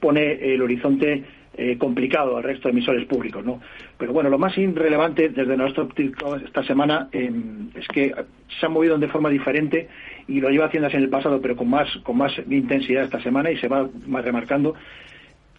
[0.00, 1.24] pone el horizonte
[1.58, 3.44] eh, complicado al resto de emisores públicos.
[3.44, 3.60] ¿no?
[3.96, 8.14] Pero bueno, lo más irrelevante desde nuestro óptico esta semana em, es que
[8.60, 9.88] se han movido de forma diferente
[10.28, 13.22] y lo lleva haciendo así en el pasado, pero con más, con más intensidad esta
[13.22, 14.74] semana y se va más remarcando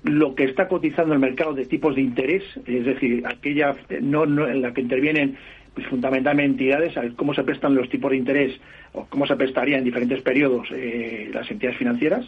[0.04, 4.62] lo que está cotizando el mercado de tipos de interés, es decir, aquella no, en
[4.62, 5.38] la que intervienen
[5.86, 8.60] fundamentalmente entidades, cómo se prestan los tipos de interés
[8.94, 12.26] o cómo se prestaría en diferentes periodos eh, las entidades financieras,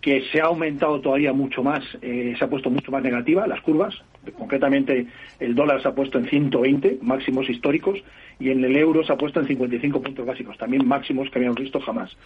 [0.00, 3.60] que se ha aumentado todavía mucho más, eh, se ha puesto mucho más negativa las
[3.60, 3.94] curvas,
[4.36, 5.06] concretamente
[5.40, 8.02] el dólar se ha puesto en 120 máximos históricos
[8.38, 11.60] y en el euro se ha puesto en 55 puntos básicos, también máximos que habíamos
[11.60, 12.16] visto jamás.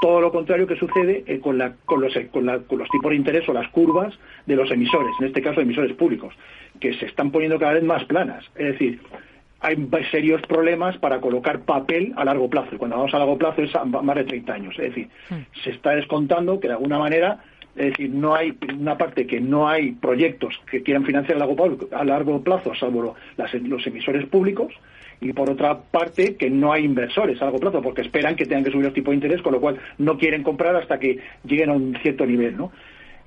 [0.00, 3.16] Todo lo contrario que sucede eh, con, la, con, los, con, con, los, tipos de
[3.16, 6.34] interés o las curvas de los emisores, en este caso emisores públicos,
[6.78, 8.44] que se están poniendo cada vez más planas.
[8.54, 9.00] Es decir,
[9.60, 12.74] hay serios problemas para colocar papel a largo plazo.
[12.74, 14.74] Y cuando vamos a largo plazo es más de 30 años.
[14.78, 15.62] Es decir, hmm.
[15.64, 17.38] se está descontando que de alguna manera,
[17.74, 21.56] es decir, no hay una parte que no hay proyectos que quieran financiar a largo
[21.56, 24.72] plazo, a largo plazo salvo los emisores públicos,
[25.20, 28.64] y por otra parte que no hay inversores a largo plazo porque esperan que tengan
[28.64, 31.70] que subir los tipos de interés, con lo cual no quieren comprar hasta que lleguen
[31.70, 32.70] a un cierto nivel, ¿no?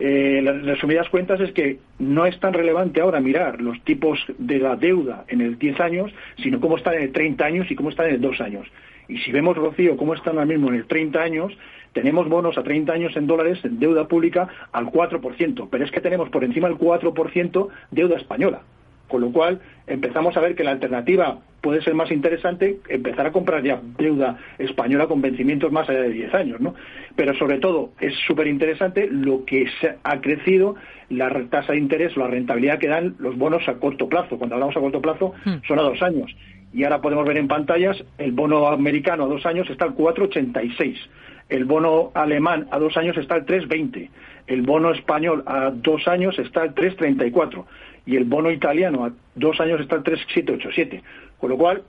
[0.04, 4.58] Eh, las resumidas cuentas es que no es tan relevante ahora mirar los tipos de
[4.58, 6.12] la deuda en el 10 años,
[6.42, 8.68] sino cómo están en el 30 años y cómo están en el 2 años.
[9.08, 11.56] Y si vemos, Rocío, cómo están ahora mismo en el 30 años,
[11.94, 16.02] tenemos bonos a 30 años en dólares en deuda pública al 4%, pero es que
[16.02, 18.64] tenemos por encima del 4% deuda española.
[19.12, 23.34] Con lo cual empezamos a ver que la alternativa puede ser más interesante empezar a
[23.34, 26.76] comprar ya deuda española con vencimientos más allá de 10 años, ¿no?
[27.18, 30.76] Pero sobre todo es súper interesante lo que se ha crecido
[31.10, 34.38] la tasa de interés la rentabilidad que dan los bonos a corto plazo.
[34.38, 35.56] Cuando hablamos a corto plazo hmm.
[35.68, 36.34] son a dos años.
[36.74, 40.96] Y ahora podemos ver en pantallas el bono americano a dos años está al 4,86.
[41.50, 44.10] El bono alemán a dos años está al 3,20.
[44.48, 47.66] El bono español a dos años está al 3,34
[48.06, 51.02] y el bono italiano a dos años está al 3,787.
[51.40, 51.84] Con lo cual,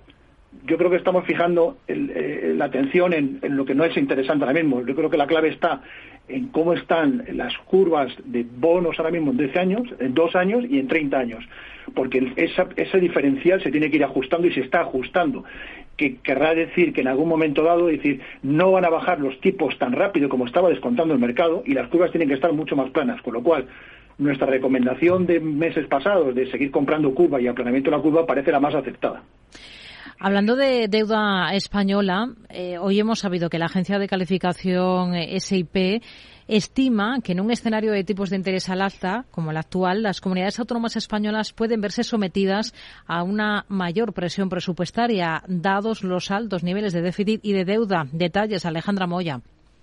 [0.66, 4.61] yo creo que estamos fijando eh, la atención en, lo que no es interesante ahora
[4.61, 4.85] mismo.
[4.87, 5.83] Yo creo que la clave está
[6.29, 10.64] en cómo están las curvas de bonos ahora mismo en 10 años, en dos años
[10.68, 11.44] y en 30 años.
[11.94, 15.44] Porque ese diferencial se tiene que ir ajustando y se está ajustando
[15.96, 19.79] que querrá decir que en algún momento dado decir no van a bajar los tipos
[19.79, 22.90] tan rápido como estaba descontando el mercado y las curvas tienen que estar mucho más
[22.90, 23.66] planas, con lo cual
[24.22, 28.52] nuestra recomendación de meses pasados de seguir comprando curva y aplanamiento de la curva parece
[28.52, 29.22] la más aceptada.
[30.24, 36.00] Hablando de deuda española, eh, hoy hemos sabido que la agencia de calificación eh, SIP
[36.46, 40.20] estima que en un escenario de tipos de interés al alza, como el actual, las
[40.20, 42.72] comunidades autónomas españolas pueden verse sometidas
[43.06, 48.06] a una mayor presión presupuestaria, dados los altos niveles de déficit y de deuda.
[48.12, 49.40] Detalles, Alejandra Moya.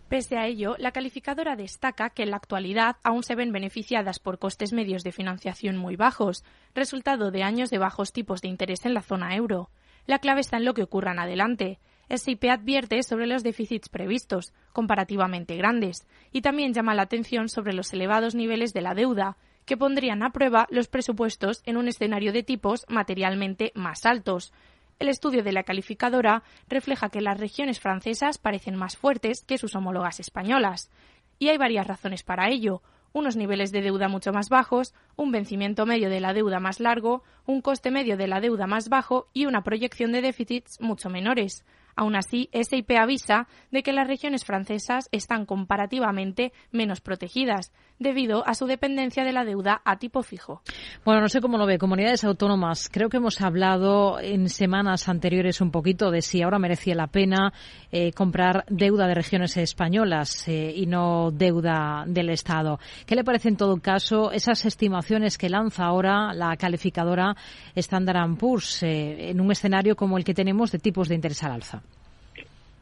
[0.10, 4.39] Pese a ello, la calificadora destaca que en la actualidad aún se ven beneficiadas por
[4.39, 6.43] costes medios de financiación muy bajos,
[6.74, 9.69] resultado de años de bajos tipos de interés en la zona euro.
[10.08, 11.80] La clave está en lo que ocurra en adelante.
[12.10, 17.93] SIP advierte sobre los déficits previstos, comparativamente grandes, y también llama la atención sobre los
[17.93, 22.41] elevados niveles de la deuda, que pondrían a prueba los presupuestos en un escenario de
[22.41, 24.54] tipos materialmente más altos,
[25.00, 29.76] el estudio de la calificadora refleja que las regiones francesas parecen más fuertes que sus
[29.76, 30.92] homólogas españolas.
[31.40, 32.82] Y hay varias razones para ello
[33.14, 37.24] unos niveles de deuda mucho más bajos, un vencimiento medio de la deuda más largo,
[37.46, 41.66] un coste medio de la deuda más bajo y una proyección de déficits mucho menores.
[42.00, 48.54] Aún así, SIP avisa de que las regiones francesas están comparativamente menos protegidas, debido a
[48.56, 50.62] su dependencia de la deuda a tipo fijo.
[51.04, 51.78] Bueno, no sé cómo lo ve.
[51.78, 52.90] Comunidades autónomas.
[52.90, 57.52] Creo que hemos hablado en semanas anteriores un poquito de si ahora merecía la pena
[57.92, 62.80] eh, comprar deuda de regiones españolas eh, y no deuda del Estado.
[63.06, 67.36] ¿Qué le parece en todo caso esas estimaciones que lanza ahora la calificadora
[67.76, 71.52] Standard Poor's eh, en un escenario como el que tenemos de tipos de interés al
[71.52, 71.84] alza?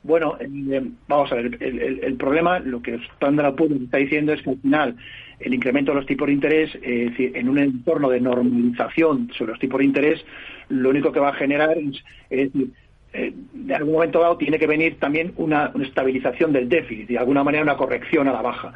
[0.03, 4.51] Bueno, eh, vamos a ver, el, problema, lo que Standard Poor's está diciendo es que
[4.51, 4.95] al final
[5.39, 9.59] el incremento de los tipos de interés, eh, en un entorno de normalización sobre los
[9.59, 10.25] tipos de interés,
[10.69, 12.71] lo único que va a generar es, decir,
[13.13, 17.17] eh, de algún momento dado tiene que venir también una, una, estabilización del déficit, de
[17.17, 18.73] alguna manera una corrección a la baja.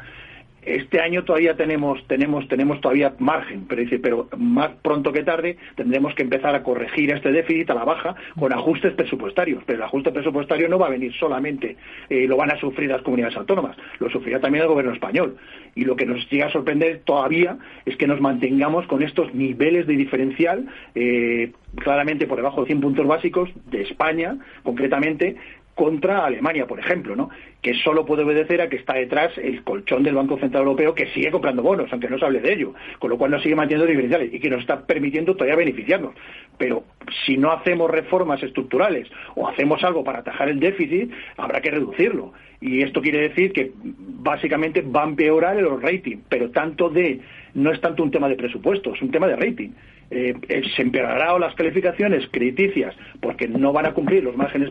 [0.62, 5.56] Este año todavía tenemos, tenemos, tenemos todavía margen, pero dice, pero más pronto que tarde
[5.74, 9.64] tendremos que empezar a corregir este déficit a la baja con ajustes presupuestarios.
[9.66, 11.76] Pero el ajuste presupuestario no va a venir solamente,
[12.08, 15.36] eh, lo van a sufrir las comunidades autónomas, lo sufrirá también el gobierno español.
[15.74, 19.88] Y lo que nos llega a sorprender todavía es que nos mantengamos con estos niveles
[19.88, 25.36] de diferencial eh, claramente por debajo de 100 puntos básicos de España, concretamente,
[25.74, 27.30] contra Alemania, por ejemplo, ¿no?
[27.62, 31.06] que solo puede obedecer a que está detrás el colchón del Banco Central Europeo que
[31.12, 33.86] sigue comprando bonos, aunque no se hable de ello, con lo cual nos sigue manteniendo
[33.86, 36.14] diferenciales y que nos está permitiendo todavía beneficiarnos.
[36.58, 36.84] Pero
[37.24, 42.32] si no hacemos reformas estructurales o hacemos algo para atajar el déficit, habrá que reducirlo.
[42.60, 47.20] Y esto quiere decir que básicamente va a empeorar el rating, pero tanto de
[47.54, 49.70] no es tanto un tema de presupuesto, es un tema de rating.
[50.10, 54.70] Eh, eh, se empeorarán las calificaciones crediticias porque no van a cumplir los márgenes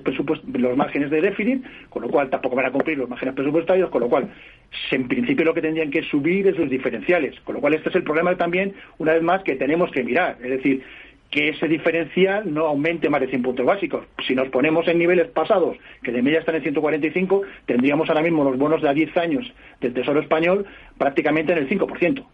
[0.53, 4.01] los márgenes de déficit, con lo cual tampoco van a cumplir los márgenes presupuestarios, con
[4.01, 4.29] lo cual
[4.91, 7.95] en principio lo que tendrían que subir es los diferenciales, con lo cual este es
[7.95, 10.83] el problema también, una vez más, que tenemos que mirar, es decir,
[11.31, 14.05] que ese diferencial no aumente más de 100 puntos básicos.
[14.27, 18.43] Si nos ponemos en niveles pasados, que de media están en 145, tendríamos ahora mismo
[18.43, 20.65] los bonos de a 10 años del Tesoro Español
[20.97, 22.25] prácticamente en el 5%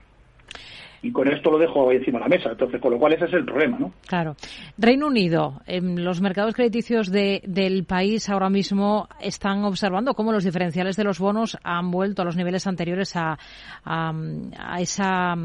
[1.02, 2.50] y con esto lo dejo encima de la mesa.
[2.52, 3.94] Entonces, con lo cual ese es el problema, ¿no?
[4.08, 4.36] Claro.
[4.78, 10.96] Reino Unido, en los mercados crediticios del país ahora mismo están observando cómo los diferenciales
[10.96, 13.38] de los bonos han vuelto a los niveles anteriores a,
[14.80, 15.36] esa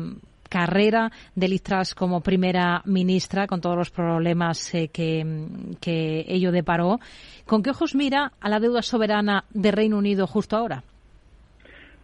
[0.49, 1.63] carrera de Liz
[1.97, 5.47] como primera ministra con todos los problemas eh, que,
[5.81, 7.01] que ello deparó.
[7.47, 10.85] ¿Con qué ojos mira a la deuda soberana de Reino Unido justo ahora?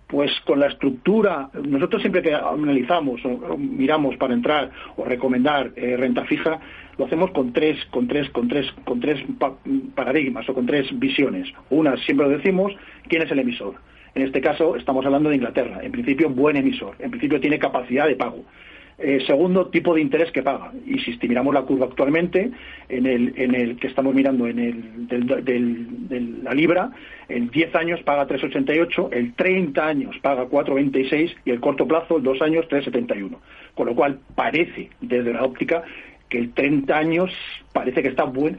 [0.08, 5.96] Pues con la estructura, nosotros siempre que analizamos o, miramos para entrar o recomendar eh,
[5.96, 6.58] renta fija,
[6.96, 9.22] lo hacemos con tres, con tres, con tres, con tres
[9.94, 11.48] paradigmas o con tres visiones.
[11.70, 12.72] Una, siempre lo decimos,
[13.06, 13.74] ¿quién es el emisor?
[14.14, 15.80] En este caso estamos hablando de Inglaterra.
[15.82, 16.96] En principio, buen emisor.
[16.98, 18.44] En principio tiene capacidad de pago.
[19.00, 20.72] Eh, segundo, tipo de interés que paga.
[20.84, 22.50] Y si miramos la curva actualmente,
[22.88, 26.90] en el, en el que estamos mirando en el del, la libra,
[27.28, 32.24] en 10 años paga 3,88, el 30 años paga 4,26 y el corto plazo, el
[32.24, 33.36] 2 años, 3,71.
[33.76, 35.84] Con lo cual parece, desde la óptica,
[36.28, 37.30] que el 30 años
[37.72, 38.56] parece que está buen,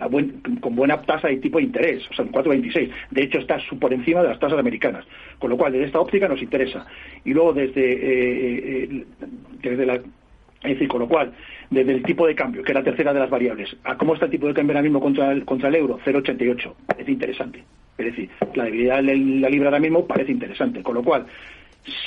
[0.61, 2.91] con buena tasa de tipo de interés, o sea, en 4,26.
[3.11, 5.05] De hecho, está por encima de las tasas americanas.
[5.37, 6.85] Con lo cual, desde esta óptica nos interesa.
[7.25, 9.05] Y luego, desde, eh, eh,
[9.61, 9.99] desde la
[10.61, 11.31] es decir, con lo cual,
[11.69, 14.25] desde el tipo de cambio, que es la tercera de las variables, a cómo está
[14.25, 17.63] el tipo de cambio ahora mismo contra el, contra el euro, 0,88, es interesante.
[17.97, 20.81] Es decir, la debilidad de la libra ahora mismo parece interesante.
[20.81, 21.25] Con lo cual,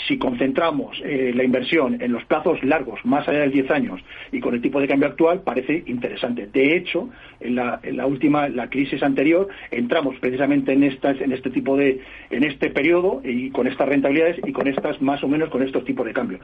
[0.07, 4.01] si concentramos eh, la inversión en los plazos largos, más allá de 10 años,
[4.31, 6.47] y con el tipo de cambio actual, parece interesante.
[6.47, 7.11] De hecho,
[7.43, 12.45] en la, última, la crisis anterior, entramos precisamente en, estas, en este tipo de, en
[12.45, 16.07] este periodo y con estas rentabilidades y con estas, más o menos, con estos tipos
[16.07, 16.39] de cambio.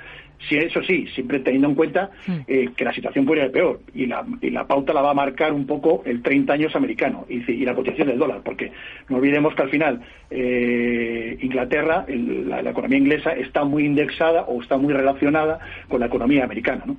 [0.49, 2.33] Si eso sí, siempre teniendo en cuenta mm.
[2.47, 5.15] eh, que la situación puede ir peor y la, y la pauta la va a
[5.15, 7.39] marcar un poco el 30 años americano y,
[7.69, 8.73] la cotización del dólar, porque
[9.09, 14.79] no olvidemos que al final eh, Inglaterra, la economía inglesa, está muy indexada o está
[14.79, 16.85] muy relacionada con la economía americana.
[16.87, 16.97] ¿no?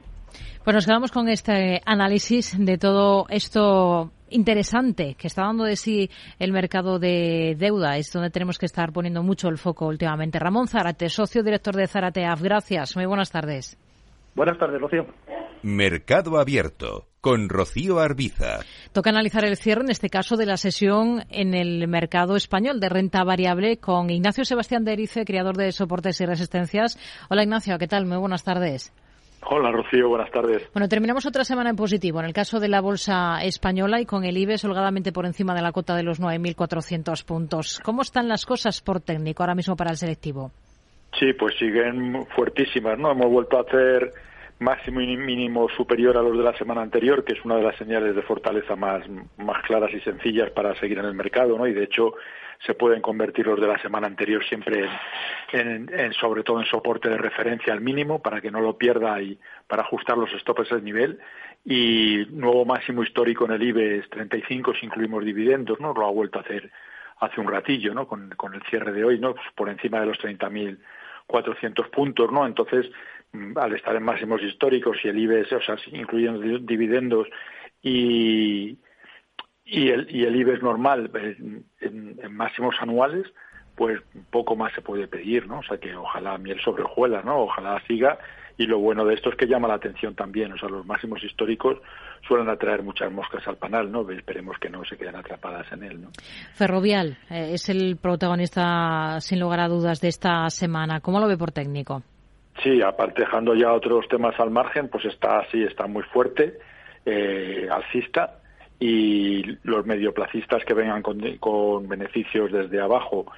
[0.64, 6.10] Pues nos quedamos con este análisis de todo esto interesante que está dando de sí
[6.38, 7.98] el mercado de deuda.
[7.98, 10.38] Es donde tenemos que estar poniendo mucho el foco últimamente.
[10.38, 12.42] Ramón Zárate, socio director de Zárate AF.
[12.42, 12.96] Gracias.
[12.96, 13.78] Muy buenas tardes.
[14.36, 15.06] Buenas tardes, Rocío.
[15.64, 18.60] Mercado Abierto con Rocío Arbiza.
[18.94, 22.90] Toca analizar el cierre, en este caso, de la sesión en el mercado español de
[22.90, 26.98] renta variable con Ignacio Sebastián de Erice, creador de Soportes y Resistencias.
[27.30, 28.06] Hola, Ignacio, ¿qué tal?
[28.06, 28.94] Muy buenas tardes.
[29.42, 30.70] Hola, Rocío, buenas tardes.
[30.74, 32.20] Bueno, terminamos otra semana en positivo.
[32.20, 35.62] En el caso de la bolsa española y con el IBEX holgadamente por encima de
[35.62, 37.80] la cota de los 9.400 puntos.
[37.84, 40.52] ¿Cómo están las cosas por técnico ahora mismo para el selectivo?
[41.18, 43.12] Sí, pues siguen fuertísimas, ¿no?
[43.12, 44.14] Hemos vuelto a hacer
[44.60, 47.78] máximo y mínimo superior a los de la semana anterior, que es una de las
[47.78, 49.04] señales de fortaleza más,
[49.38, 51.66] más claras y sencillas para seguir en el mercado, ¿no?
[51.66, 52.14] Y de hecho
[52.66, 54.90] se pueden convertir los de la semana anterior siempre
[55.54, 59.22] en, en, sobre todo en soporte de referencia al mínimo para que no lo pierda
[59.22, 61.20] y para ajustar los stops al nivel
[61.66, 65.94] y nuevo máximo histórico en el IBEX 35 si incluimos dividendos, ¿no?
[65.94, 66.70] Lo ha vuelto a hacer
[67.20, 68.08] hace un ratillo, ¿no?
[68.08, 69.36] Con, con el cierre de hoy, ¿no?
[69.36, 72.46] Pues por encima de los 30.400 puntos, ¿no?
[72.46, 72.90] Entonces,
[73.56, 77.28] al estar en máximos históricos y el IBEX, o sea, incluyendo dividendos
[77.82, 78.78] y,
[79.66, 81.12] y, el, y el normal
[81.80, 83.28] en, máximos anuales,
[83.76, 85.60] pues poco más se puede pedir, ¿no?
[85.60, 87.44] O sea, que ojalá miel sobre hojuelas, ¿no?
[87.44, 88.18] Ojalá siga.
[88.58, 91.24] Y lo bueno de esto es que llama la atención también, o sea, los máximos
[91.24, 91.78] históricos
[92.28, 94.10] suelen atraer muchas moscas al panal, ¿no?
[94.12, 96.10] Esperemos que no se queden atrapadas en él, ¿no?
[96.56, 101.00] Ferrovial eh, es el protagonista, sin lugar a dudas, de esta semana.
[101.00, 102.04] ¿Cómo lo ve por técnico?
[102.64, 106.60] Sí, aparte dejando ya otros temas al margen, pues está así, está muy fuerte,
[107.06, 108.40] eh, alcista,
[108.80, 113.32] y los medioplacistas que vengan con, beneficios desde abajo,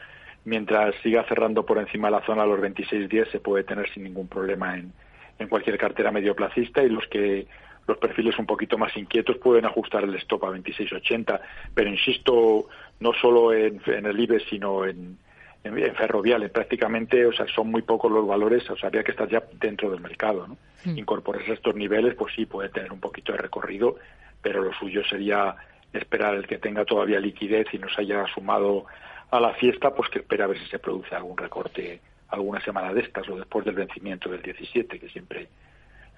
[0.46, 4.28] mientras siga cerrando por encima de la zona los 26.10, se puede tener sin ningún
[4.28, 4.92] problema en,
[5.38, 7.48] en cualquier cartera medioplacista y los que
[7.88, 11.40] los perfiles un poquito más inquietos pueden ajustar el stop a 26.80,
[11.74, 12.68] pero insisto,
[13.00, 15.18] no solo en, en el IBEX, sino en,
[15.64, 19.30] en, ferroviales prácticamente, o sea, son muy pocos los valores, o sea, habría que estar
[19.30, 20.58] ya dentro del mercado, ¿no?
[20.86, 20.98] Mm.
[20.98, 23.98] Incorporarse a estos niveles, pues sí, puede tener un poquito de recorrido,
[24.42, 25.56] pero lo suyo sería
[25.94, 28.86] esperar el que tenga todavía liquidez y nos haya sumado
[29.30, 32.94] a la fiesta, pues que espera a ver si se produce algún recorte alguna semana
[32.94, 35.48] de estas o después del vencimiento del 17, que siempre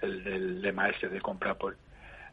[0.01, 1.75] el, el lema ese de compra por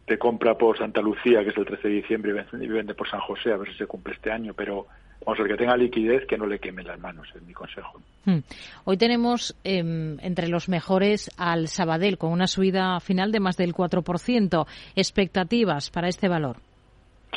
[0.06, 3.20] de compra por Santa Lucía, que es el 13 de diciembre, y vende por San
[3.20, 4.88] José, a ver si se cumple este año, pero
[5.24, 8.00] vamos ver, que tenga liquidez, que no le quemen las manos, es mi consejo.
[8.24, 8.38] Hmm.
[8.84, 13.74] Hoy tenemos em, entre los mejores al Sabadell, con una subida final de más del
[13.74, 14.66] 4%.
[14.96, 16.56] ¿Expectativas para este valor?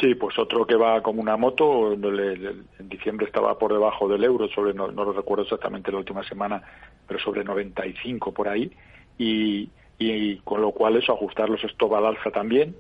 [0.02, 4.48] Sí, pues otro que va como una moto, en diciembre estaba por debajo del euro,
[4.50, 6.64] sobre no, no lo recuerdo exactamente la última semana,
[7.08, 8.72] pero sobre 95 por ahí,
[9.20, 9.70] y
[10.00, 12.76] y con lo cual eso ajustar los stop al alza también.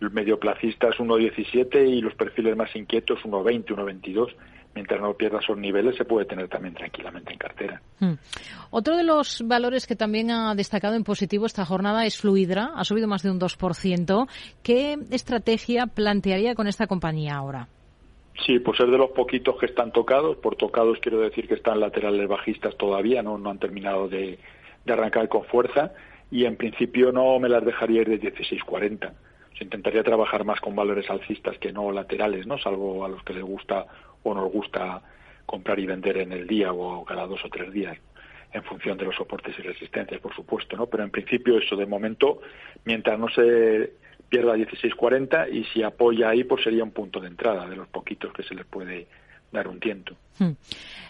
[0.00, 4.34] El medioplacista es 1.17 y los perfiles más inquietos 1.20, 1.22.
[4.74, 7.80] Mientras no pierda esos niveles se puede tener también tranquilamente en cartera.
[7.98, 8.12] Hmm.
[8.70, 12.84] Otro de los valores que también ha destacado en positivo esta jornada es Fluidra, ha
[12.84, 14.28] subido más de un 2%.
[14.62, 17.68] ¿Qué estrategia plantearía con esta compañía ahora?
[18.44, 20.36] Sí, pues es de los poquitos que están tocados.
[20.36, 24.38] Por tocados quiero decir que están laterales bajistas todavía, no, no han terminado de,
[24.84, 25.92] de arrancar con fuerza
[26.30, 29.10] y en principio no me las dejaría ir de 16.40.
[29.56, 32.58] Se intentaría trabajar más con valores alcistas que no laterales, ¿no?
[32.58, 33.86] Salvo a los que les gusta
[34.22, 35.02] o nos gusta
[35.46, 37.96] comprar y vender en el día o cada dos o tres días
[38.52, 40.86] en función de los soportes y resistencias, por supuesto, ¿no?
[40.86, 42.40] Pero en principio eso de momento,
[42.84, 43.92] mientras no se
[44.28, 48.32] pierda 16.40 y si apoya ahí, pues sería un punto de entrada de los poquitos
[48.32, 49.06] que se les puede
[49.56, 50.14] dar un tiento.
[50.38, 50.52] Hmm.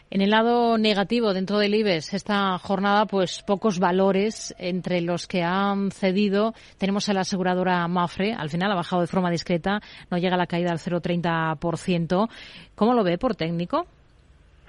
[0.09, 5.43] En el lado negativo dentro del IBEX, esta jornada, pues pocos valores entre los que
[5.43, 6.55] han cedido.
[6.79, 10.39] Tenemos a la aseguradora Mafre, al final ha bajado de forma discreta, no llega a
[10.39, 12.29] la caída al 0,30%.
[12.77, 13.87] ¿Cómo lo ve por técnico?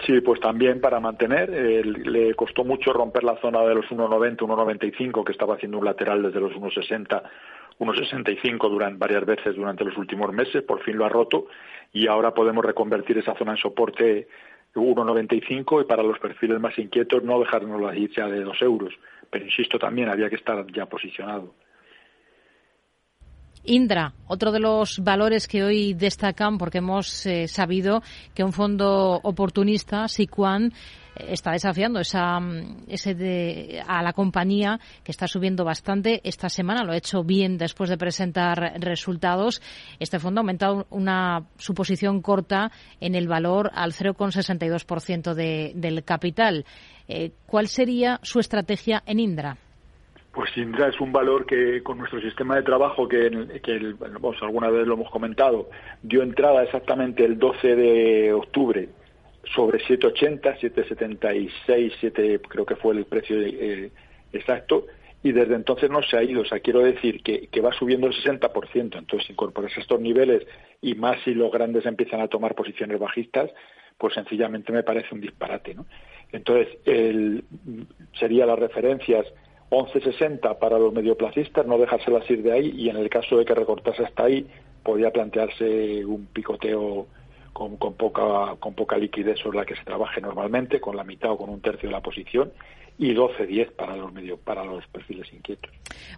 [0.06, 1.50] Sí, pues también para mantener.
[1.50, 6.24] le costó mucho romper la zona de los 1,90, 1,95, que estaba haciendo un lateral
[6.24, 7.22] desde los 1,60,
[7.80, 10.64] 1,65 durante varias veces durante los últimos meses.
[10.64, 11.48] Por fin lo ha roto
[11.98, 14.28] y ahora podemos reconvertir esa zona en soporte
[14.76, 18.94] 1,95 y para los perfiles más inquietos no dejarnos la ya de 2 euros.
[19.32, 21.56] Pero insisto también, había que estar ya posicionado.
[23.64, 28.02] Indra, otro de los valores que hoy destacan porque hemos eh, sabido
[28.36, 30.72] que un fondo oportunista, Siquan,
[31.28, 32.40] está desafiando esa,
[32.88, 36.22] ese de, a la compañía que está subiendo bastante.
[36.24, 39.62] Esta semana lo ha hecho bien después de presentar resultados.
[40.00, 46.66] Este fondo ha aumentado una suposición corta en el valor al 0,62% de, del capital.
[47.08, 49.58] Eh, ¿Cuál sería su estrategia en Indra?
[50.34, 53.96] Pues Indra es un valor que con nuestro sistema de trabajo, que, que
[54.42, 55.70] alguna vez lo hemos comentado,
[56.04, 58.90] dio entrada exactamente el 12 de octubre
[59.56, 63.92] sobre 7,80, 7,76, 7 creo que fue el precio eh,
[64.34, 64.86] exacto,
[65.24, 66.42] y desde entonces no se ha ido.
[66.42, 68.98] O sea, quiero decir que, que va subiendo el 60%.
[68.98, 70.46] Entonces, incorporarse a estos niveles
[70.82, 73.52] y más si los grandes empiezan a tomar posiciones bajistas,
[73.98, 75.74] pues sencillamente me parece un disparate.
[75.74, 75.86] ¿no?
[76.32, 77.44] Entonces, el,
[78.20, 79.26] sería las referencias
[79.70, 83.54] 11.60 para los medioplacistas, no dejárselas ir de ahí y en el caso de que
[83.54, 84.48] recortase hasta ahí,
[84.84, 87.08] podría plantearse un picoteo
[87.58, 91.38] con, poca, con poca liquidez sobre la que se trabaje normalmente, con la mitad o
[91.38, 92.52] con un tercio de la posición,
[92.98, 95.72] y 12-10 para los medio, para los perfiles inquietos.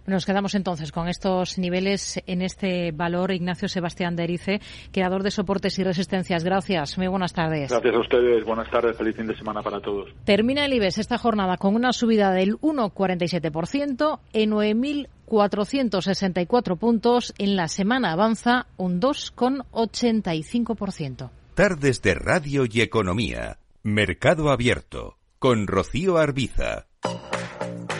[0.04, 3.32] Bueno, nos quedamos entonces con estos niveles en este valor.
[3.32, 4.60] Ignacio Sebastián de Erice,
[4.92, 6.44] creador de soportes y resistencias.
[6.44, 6.98] Gracias.
[6.98, 7.70] Muy buenas tardes.
[7.70, 8.44] Gracias a ustedes.
[8.44, 8.96] Buenas tardes.
[8.96, 10.08] Feliz fin de semana para todos.
[10.24, 17.34] Termina el IBEX esta jornada con una subida del 1,47% en 9.464 puntos.
[17.38, 21.30] En la semana avanza un 2,85%.
[21.54, 23.58] Tardes de Radio y Economía.
[23.82, 26.86] Mercado Abierto con Rocío Arbiza.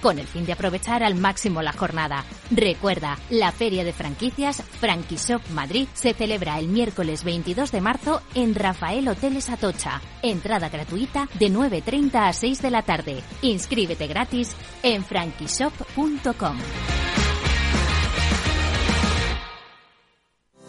[0.00, 2.24] con el fin de aprovechar al máximo la jornada.
[2.50, 8.54] Recuerda, la Feria de Franquicias Franquishop Madrid se celebra el miércoles 22 de marzo en
[8.54, 10.00] Rafael Hoteles Atocha.
[10.22, 13.22] Entrada gratuita de 9.30 a 6 de la tarde.
[13.42, 16.58] Inscríbete gratis en franquishop.com.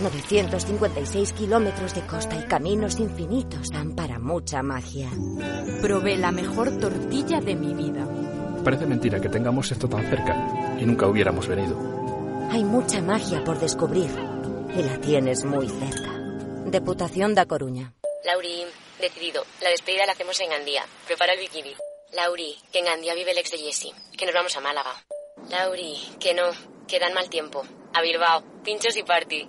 [0.00, 5.10] 956 kilómetros de costa y caminos infinitos dan para mucha magia.
[5.80, 8.06] Probé la mejor tortilla de mi vida.
[8.64, 11.78] Parece mentira que tengamos esto tan cerca y nunca hubiéramos venido.
[12.50, 14.10] Hay mucha magia por descubrir
[14.76, 16.12] y la tienes muy cerca.
[16.66, 17.94] Deputación da Coruña.
[18.24, 18.64] Lauri,
[19.00, 19.44] decidido.
[19.62, 20.84] La despedida la hacemos en Gandía.
[21.06, 21.74] Prepara el bikini.
[22.12, 23.92] Lauri, que en Gandía vive el ex de Jesse.
[24.16, 24.94] Que nos vamos a Málaga.
[25.50, 26.44] Lauri, que no.
[26.88, 27.62] Que dan mal tiempo.
[27.92, 28.42] A Bilbao.
[28.64, 29.48] Pinchos y party.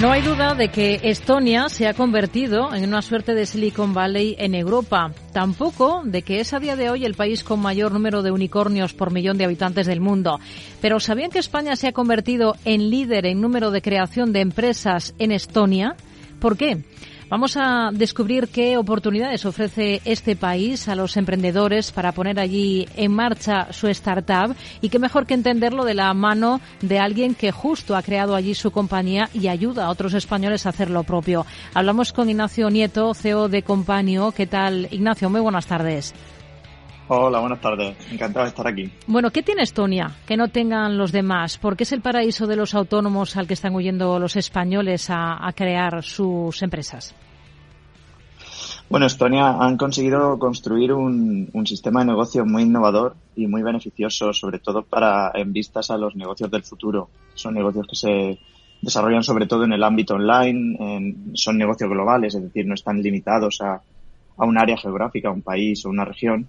[0.00, 4.34] No hay duda de que Estonia se ha convertido en una suerte de Silicon Valley
[4.38, 5.12] en Europa.
[5.34, 8.94] Tampoco de que es a día de hoy el país con mayor número de unicornios
[8.94, 10.40] por millón de habitantes del mundo.
[10.80, 15.14] Pero ¿sabían que España se ha convertido en líder en número de creación de empresas
[15.18, 15.96] en Estonia?
[16.40, 16.82] ¿Por qué?
[17.30, 23.12] Vamos a descubrir qué oportunidades ofrece este país a los emprendedores para poner allí en
[23.12, 27.94] marcha su startup y qué mejor que entenderlo de la mano de alguien que justo
[27.94, 31.46] ha creado allí su compañía y ayuda a otros españoles a hacer lo propio.
[31.72, 34.32] Hablamos con Ignacio Nieto, CEO de Compañio.
[34.32, 35.30] ¿Qué tal, Ignacio?
[35.30, 36.12] Muy buenas tardes.
[37.12, 37.96] Hola, buenas tardes.
[38.12, 38.88] Encantado de estar aquí.
[39.08, 41.58] Bueno, ¿qué tiene Estonia que no tengan los demás?
[41.58, 45.52] Porque es el paraíso de los autónomos al que están huyendo los españoles a, a
[45.52, 47.12] crear sus empresas.
[48.88, 54.32] Bueno, Estonia han conseguido construir un, un, sistema de negocio muy innovador y muy beneficioso,
[54.32, 57.08] sobre todo para en vistas a los negocios del futuro.
[57.34, 58.38] Son negocios que se
[58.82, 63.02] desarrollan sobre todo en el ámbito online, en, son negocios globales, es decir, no están
[63.02, 63.82] limitados a,
[64.36, 66.48] a un área geográfica, a un país o una región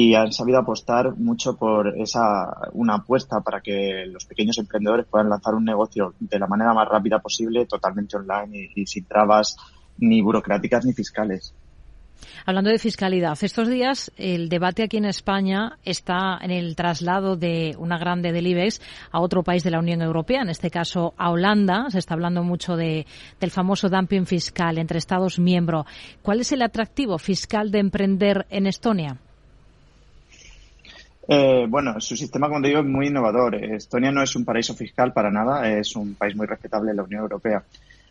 [0.00, 5.28] y han sabido apostar mucho por esa una apuesta para que los pequeños emprendedores puedan
[5.28, 9.58] lanzar un negocio de la manera más rápida posible, totalmente online y, sin trabas
[9.98, 11.52] ni burocráticas ni fiscales.
[12.46, 17.74] Hablando de fiscalidad, estos días el debate aquí en España está en el traslado de
[17.78, 18.80] una grande del IBEX
[19.12, 21.90] a otro país de la Unión Europea, en este caso a Holanda.
[21.90, 23.06] Se está hablando mucho de,
[23.38, 25.84] del famoso dumping fiscal entre Estados miembros.
[26.22, 29.18] ¿Cuál es el atractivo fiscal de emprender en Estonia?
[31.28, 33.54] Eh, bueno, su sistema, como digo, es muy innovador.
[33.54, 37.02] Estonia no es un paraíso fiscal para nada, es un país muy respetable en la
[37.04, 37.62] Unión Europea.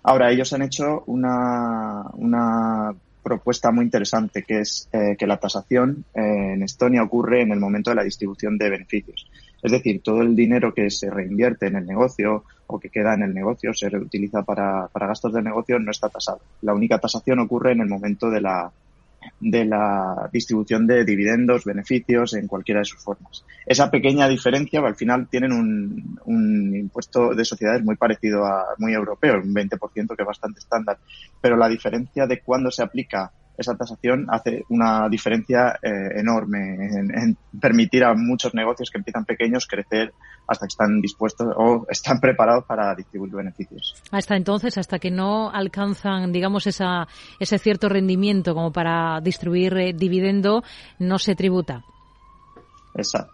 [0.03, 6.05] Ahora, ellos han hecho una, una propuesta muy interesante, que es eh, que la tasación
[6.13, 9.29] eh, en Estonia ocurre en el momento de la distribución de beneficios.
[9.61, 13.23] Es decir, todo el dinero que se reinvierte en el negocio o que queda en
[13.23, 16.39] el negocio, se reutiliza para, para gastos del negocio, no está tasado.
[16.61, 18.71] La única tasación ocurre en el momento de la,
[19.39, 23.43] de la distribución de dividendos, beneficios en cualquiera de sus formas.
[23.65, 29.41] Esa pequeña diferencia, al final tienen un, impuesto de sociedades muy parecido a muy europeo,
[29.41, 30.97] un 20% que es bastante estándar,
[31.41, 37.17] pero la diferencia de cuándo se aplica esa tasación hace una diferencia eh, enorme en,
[37.17, 40.13] en, permitir a muchos negocios que empiezan pequeños crecer
[40.47, 44.01] hasta que están dispuestos o están preparados para distribuir beneficios.
[44.11, 47.07] Hasta entonces, hasta que no alcanzan, digamos, esa,
[47.39, 50.63] ese cierto rendimiento como para distribuir eh, dividendo,
[50.97, 51.83] no se tributa.
[52.95, 53.33] Exacto.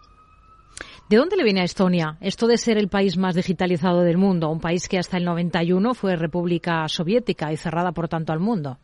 [1.08, 4.50] ¿De dónde le viene a Estonia esto de ser el país más digitalizado del mundo?
[4.50, 8.80] Un país que hasta el 91 fue república soviética y cerrada, por tanto, al mundo.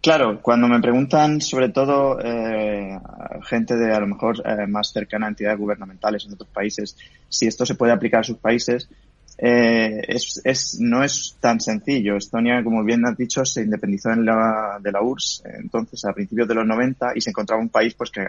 [0.00, 2.98] Claro, cuando me preguntan, sobre todo eh,
[3.44, 6.96] gente de a lo mejor eh, más cercana a entidades gubernamentales en otros países,
[7.28, 8.88] si esto se puede aplicar a sus países,
[9.38, 12.16] eh, es, es, no es tan sencillo.
[12.16, 16.48] Estonia, como bien has dicho, se independizó en la, de la URSS entonces a principios
[16.48, 18.26] de los 90 y se encontraba un país pues que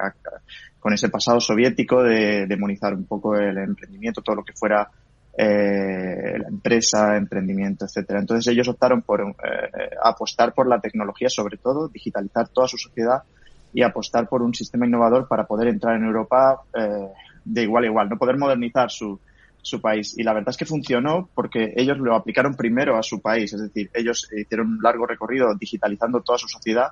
[0.80, 4.90] con ese pasado soviético de demonizar un poco el emprendimiento, todo lo que fuera
[5.36, 8.20] eh, la empresa, emprendimiento, etcétera.
[8.20, 13.24] Entonces ellos optaron por eh, apostar por la tecnología, sobre todo, digitalizar toda su sociedad
[13.74, 17.08] y apostar por un sistema innovador para poder entrar en Europa eh,
[17.44, 19.20] de igual a igual, no poder modernizar su,
[19.62, 20.16] su país.
[20.18, 23.62] Y la verdad es que funcionó porque ellos lo aplicaron primero a su país, es
[23.62, 26.92] decir, ellos hicieron un largo recorrido digitalizando toda su sociedad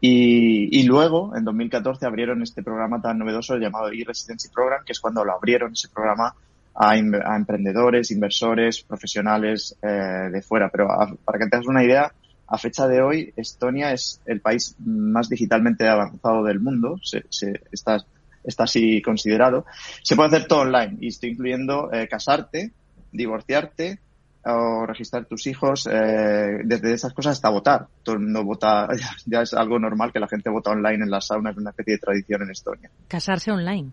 [0.00, 5.00] y, y luego, en 2014, abrieron este programa tan novedoso llamado e-Residency Program, que es
[5.00, 6.34] cuando lo abrieron ese programa
[6.74, 10.68] a, a emprendedores, inversores, profesionales eh, de fuera.
[10.70, 10.88] Pero
[11.24, 12.12] para que te hagas una idea,
[12.46, 16.98] a fecha de hoy, Estonia es el país más digitalmente avanzado del mundo.
[17.02, 18.04] Se, se, está,
[18.42, 19.64] está así considerado.
[20.02, 22.72] Se puede hacer todo online y estoy incluyendo eh, casarte,
[23.12, 24.00] divorciarte
[24.46, 27.86] o registrar tus hijos, eh, desde esas cosas hasta votar.
[28.02, 28.88] Todo el mundo vota,
[29.26, 31.94] ya es algo normal que la gente vota online en las saunas, es una especie
[31.94, 32.90] de tradición en Estonia.
[33.08, 33.90] Casarse online.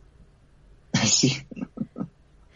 [1.05, 1.37] sí,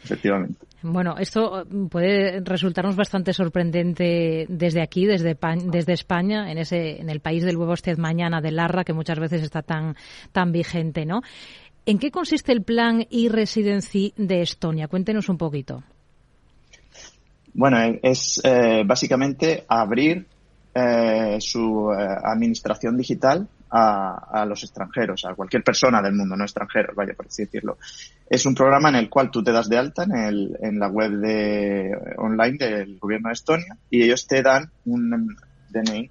[0.05, 0.65] efectivamente.
[0.81, 7.09] Bueno, esto eh, puede resultarnos bastante sorprendente desde aquí, desde, desde España, en ese, en
[7.09, 9.95] el país del huevo usted mañana de Larra, que muchas veces está tan,
[10.31, 11.21] tan vigente, ¿no?
[11.87, 14.87] ¿En qué consiste el plan e-residency de Estonia?
[14.87, 15.83] Cuéntenos un poquito.
[17.53, 20.25] Bueno, es eh, básicamente abrir
[20.73, 26.43] eh, su eh, administración digital a, a, los extranjeros, a cualquier persona del mundo, no
[26.43, 27.77] extranjeros, vaya por así decirlo.
[28.29, 30.87] Es un programa en el cual tú te das de alta en, el, en la
[30.87, 35.35] web de, online del gobierno de Estonia y ellos te dan un
[35.69, 36.09] DNI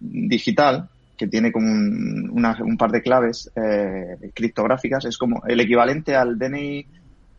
[0.00, 5.04] digital que tiene como un, una, un par de claves eh, criptográficas.
[5.06, 6.86] Es como el equivalente al DNI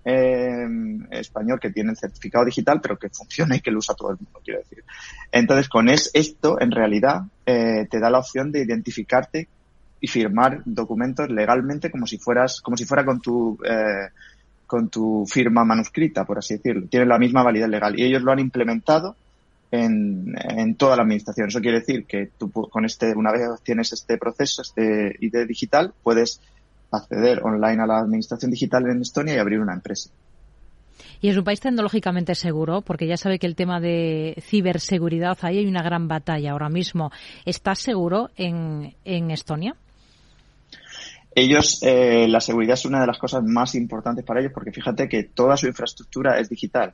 [0.09, 0.65] eh,
[1.11, 4.17] español que tiene el certificado digital, pero que funciona y que lo usa todo el
[4.17, 4.85] mundo, quiero decir.
[5.33, 9.49] Entonces, con es, esto, en realidad, eh, te da la opción de identificarte
[9.99, 14.07] y firmar documentos legalmente como si fueras, como si fuera con tu, eh,
[14.65, 16.87] con tu firma manuscrita, por así decirlo.
[16.87, 19.17] Tiene la misma validez legal y ellos lo han implementado
[19.71, 21.49] en, en toda la administración.
[21.49, 25.93] Eso quiere decir que tú con este, una vez tienes este proceso, este ID digital,
[26.01, 26.39] puedes
[26.91, 30.09] acceder online a la administración digital en Estonia y abrir una empresa.
[31.19, 35.57] Y es un país tecnológicamente seguro, porque ya sabe que el tema de ciberseguridad, ahí
[35.57, 37.11] hay una gran batalla ahora mismo.
[37.45, 39.75] ¿Estás seguro en, en Estonia?
[41.33, 45.07] Ellos, eh, la seguridad es una de las cosas más importantes para ellos, porque fíjate
[45.07, 46.93] que toda su infraestructura es digital.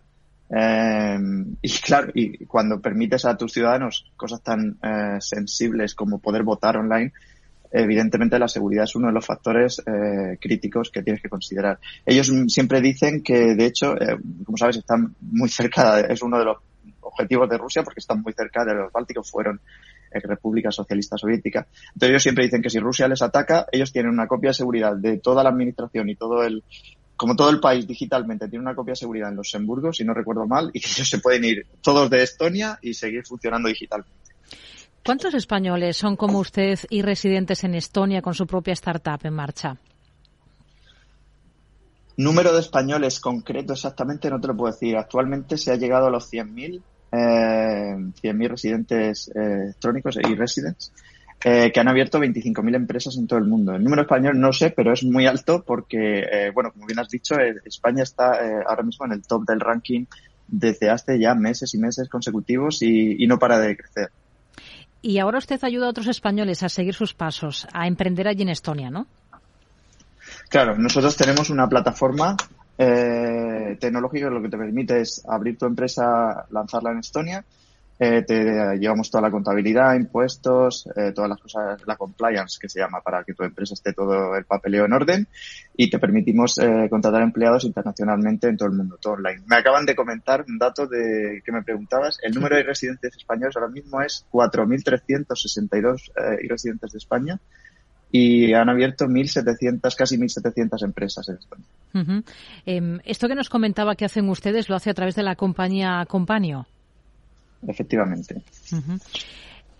[0.49, 1.17] Eh,
[1.61, 6.77] y claro, y cuando permites a tus ciudadanos cosas tan eh, sensibles como poder votar
[6.77, 7.13] online,
[7.73, 11.79] evidentemente la seguridad es uno de los factores eh, críticos que tienes que considerar.
[12.05, 16.45] Ellos siempre dicen que, de hecho, eh, como sabes, están muy cerca, es uno de
[16.45, 16.57] los
[17.01, 19.59] objetivos de Rusia porque están muy cerca de los bálticos, fueron
[20.11, 21.67] eh, República Socialista Soviética.
[21.87, 24.95] Entonces ellos siempre dicen que si Rusia les ataca, ellos tienen una copia de seguridad
[24.95, 26.63] de toda la administración y todo el,
[27.15, 30.45] como todo el país digitalmente tiene una copia de seguridad en Luxemburgo, si no recuerdo
[30.45, 34.22] mal, y que ellos se pueden ir todos de Estonia y seguir funcionando digitalmente.
[35.05, 39.77] ¿Cuántos españoles son como usted y residentes en Estonia con su propia startup en marcha?
[42.15, 44.95] Número de españoles concreto exactamente no te lo puedo decir.
[44.95, 46.81] Actualmente se ha llegado a los 100.000
[47.11, 50.91] eh, 100.000 residentes eh, electrónicos y residents
[51.43, 53.75] eh, que han abierto 25.000 empresas en todo el mundo.
[53.75, 57.09] El número español no sé, pero es muy alto porque, eh, bueno, como bien has
[57.09, 58.31] dicho, eh, España está
[58.65, 60.05] ahora mismo en el top del ranking
[60.47, 64.09] desde hace ya meses y meses consecutivos y no para de crecer.
[65.03, 68.49] Y ahora usted ayuda a otros españoles a seguir sus pasos, a emprender allí en
[68.49, 69.05] Estonia, ¿no?
[70.49, 72.37] Claro, nosotros tenemos una plataforma
[72.77, 77.43] eh, tecnológica que lo que te permite es abrir tu empresa, lanzarla en Estonia
[77.99, 82.79] eh, te llevamos toda la contabilidad, impuestos, eh, todas las cosas, la compliance que se
[82.79, 85.27] llama para que tu empresa esté todo el papeleo en orden
[85.75, 89.43] y te permitimos eh, contratar empleados internacionalmente en todo el mundo, todo online.
[89.47, 92.17] Me acaban de comentar un dato de que me preguntabas.
[92.21, 97.39] El número de residentes españoles ahora mismo es 4.362 eh, residentes de España
[98.11, 101.63] y han abierto 1.700, casi 1.700 empresas en España.
[101.93, 102.23] Uh -huh.
[102.65, 106.05] eh, esto que nos comentaba que hacen ustedes lo hace a través de la compañía
[106.07, 106.67] Companio
[107.67, 108.41] efectivamente.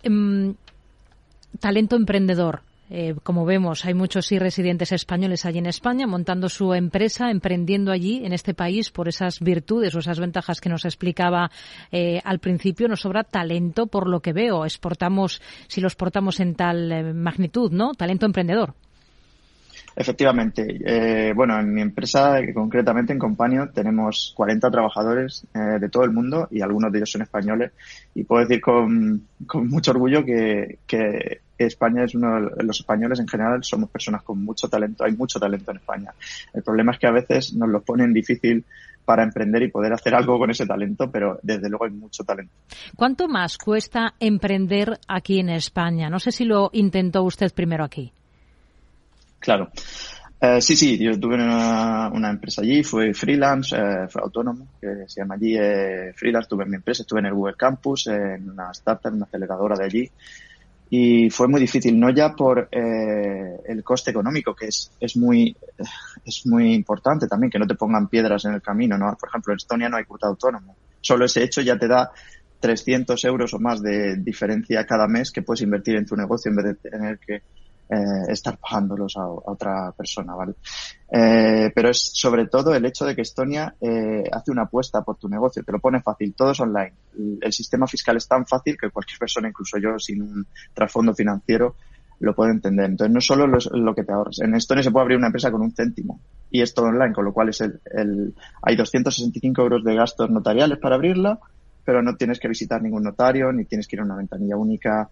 [0.06, 0.54] Um,
[1.60, 2.62] talento emprendedor.
[2.90, 7.90] Eh, como vemos, hay muchos y residentes españoles allí en España montando su empresa, emprendiendo
[7.90, 11.50] allí en este país por esas virtudes o esas ventajas que nos explicaba
[11.90, 12.86] eh, al principio.
[12.86, 14.64] Nos sobra talento por lo que veo.
[14.64, 17.94] Exportamos, si lo exportamos en tal eh, magnitud, ¿no?
[17.94, 18.74] Talento emprendedor.
[19.96, 20.80] Efectivamente.
[20.84, 26.10] Eh, bueno, en mi empresa, concretamente en Companio, tenemos 40 trabajadores eh, de todo el
[26.10, 27.72] mundo y algunos de ellos son españoles.
[28.14, 33.20] Y puedo decir con, con mucho orgullo que, que España es uno de los españoles
[33.20, 35.04] en general somos personas con mucho talento.
[35.04, 36.12] Hay mucho talento en España.
[36.52, 38.64] El problema es que a veces nos lo ponen difícil
[39.04, 42.52] para emprender y poder hacer algo con ese talento, pero desde luego hay mucho talento.
[42.96, 46.08] ¿Cuánto más cuesta emprender aquí en España?
[46.08, 48.12] No sé si lo intentó usted primero aquí.
[49.44, 49.70] Claro.
[50.40, 55.04] Eh, sí, sí, yo tuve una, una, empresa allí, fui freelance, eh, fui autónomo, que
[55.06, 58.70] se llama allí eh, freelance, tuve mi empresa, estuve en el Google Campus, en una
[58.70, 60.10] startup, en una aceleradora de allí,
[60.88, 65.54] y fue muy difícil, no ya por eh, el coste económico, que es, es, muy,
[66.24, 69.14] es muy importante también, que no te pongan piedras en el camino, ¿no?
[69.20, 70.74] Por ejemplo, en Estonia no hay cuota autónomo.
[71.02, 72.10] Solo ese hecho ya te da
[72.60, 76.56] 300 euros o más de diferencia cada mes que puedes invertir en tu negocio en
[76.56, 77.42] vez de tener que
[77.88, 80.54] eh, estar pagándolos a, otra persona, ¿vale?
[81.10, 85.16] Eh, pero es sobre todo el hecho de que Estonia eh, hace una apuesta por
[85.16, 86.94] tu negocio, te lo pone fácil, todo es online.
[87.42, 91.76] El, sistema fiscal es tan fácil que cualquier persona, incluso yo sin un trasfondo financiero,
[92.20, 92.86] lo puede entender.
[92.86, 94.40] Entonces, no solo lo, lo, que te ahorras.
[94.40, 96.20] En Estonia se puede abrir una empresa con un céntimo
[96.50, 100.30] y es todo online, con lo cual es el, el, hay 265 euros de gastos
[100.30, 101.38] notariales para abrirla,
[101.84, 105.10] pero no tienes que visitar ningún notario, ni tienes que ir a una ventanilla única,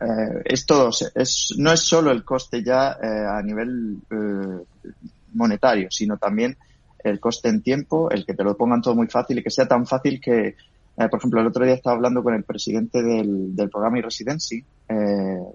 [0.00, 4.92] eh, es todo, es, no es solo el coste ya eh, a nivel eh,
[5.34, 6.56] monetario, sino también
[7.02, 9.66] el coste en tiempo, el que te lo pongan todo muy fácil y que sea
[9.66, 10.56] tan fácil que,
[10.96, 14.64] por ejemplo, el otro día estaba hablando con el presidente del, del programa e-Residency,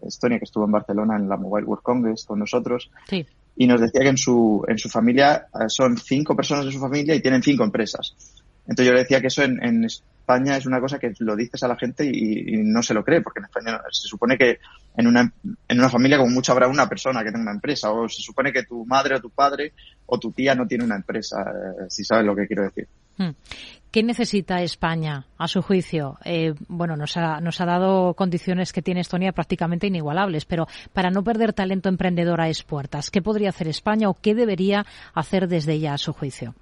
[0.06, 2.92] Estonia, que estuvo en Barcelona en la Mobile World Congress con nosotros,
[3.56, 7.16] y nos decía que en su, en su familia son cinco personas de su familia
[7.16, 8.16] y tienen cinco empresas.
[8.68, 9.88] Entonces yo le decía que eso en, en,
[10.30, 13.22] España es una cosa que lo dices a la gente y, no se lo cree,
[13.22, 14.60] porque en España se supone que
[14.96, 15.34] en una,
[15.68, 18.54] en una familia como mucho habrá una persona que tenga una empresa, o se supone
[18.54, 19.74] que tu madre o tu padre
[20.06, 22.88] o tu tía no tiene una empresa, eh, si sabes lo que quiero decir.
[23.18, 23.32] Hmm.
[23.90, 26.20] ¿Qué necesita España, a su juicio?
[26.24, 31.10] Eh, bueno, nos ha, nos ha dado condiciones que tiene Estonia prácticamente inigualables, pero para
[31.10, 35.80] no perder talento emprendedor a expuertas, ¿qué podría hacer España o qué debería hacer desde
[35.80, 36.54] ya, a su juicio?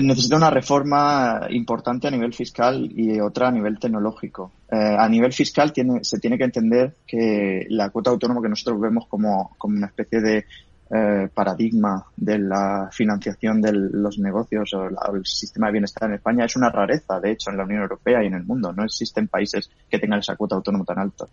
[0.00, 4.52] Necesita una reforma importante a nivel fiscal y otra a nivel tecnológico.
[4.70, 8.80] Eh, a nivel fiscal tiene, se tiene que entender que la cuota autónoma que nosotros
[8.80, 10.44] vemos como, como una especie de
[10.92, 16.44] eh, paradigma de la financiación de los negocios o, el sistema de bienestar en España
[16.44, 18.72] es una rareza, de hecho, en la Unión Europea y en el mundo.
[18.72, 21.26] No existen países que tengan esa cuota autónoma tan alta.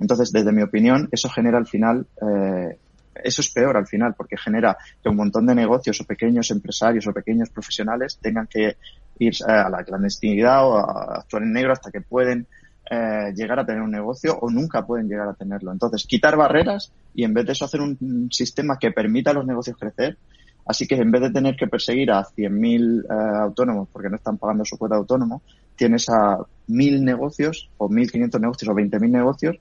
[0.00, 2.76] Entonces, desde mi opinión, eso genera al final eh,
[3.22, 7.06] eso es peor al final, porque genera que un montón de negocios o pequeños empresarios
[7.06, 8.76] o pequeños profesionales tengan que
[9.18, 12.46] ir a la clandestinidad o a actuar en negro hasta que pueden
[12.90, 15.72] eh, llegar a tener un negocio o nunca pueden llegar a tenerlo.
[15.72, 19.46] Entonces, quitar barreras y en vez de eso hacer un, sistema que permita a los
[19.46, 20.18] negocios crecer.
[20.66, 23.06] Así que en vez de tener que perseguir a 100.000 eh,
[23.42, 25.42] autónomos porque no están pagando su cuota autónomo,
[25.76, 26.38] tienes a
[26.68, 29.56] 1.000 negocios o 1.500 negocios o 20.000 negocios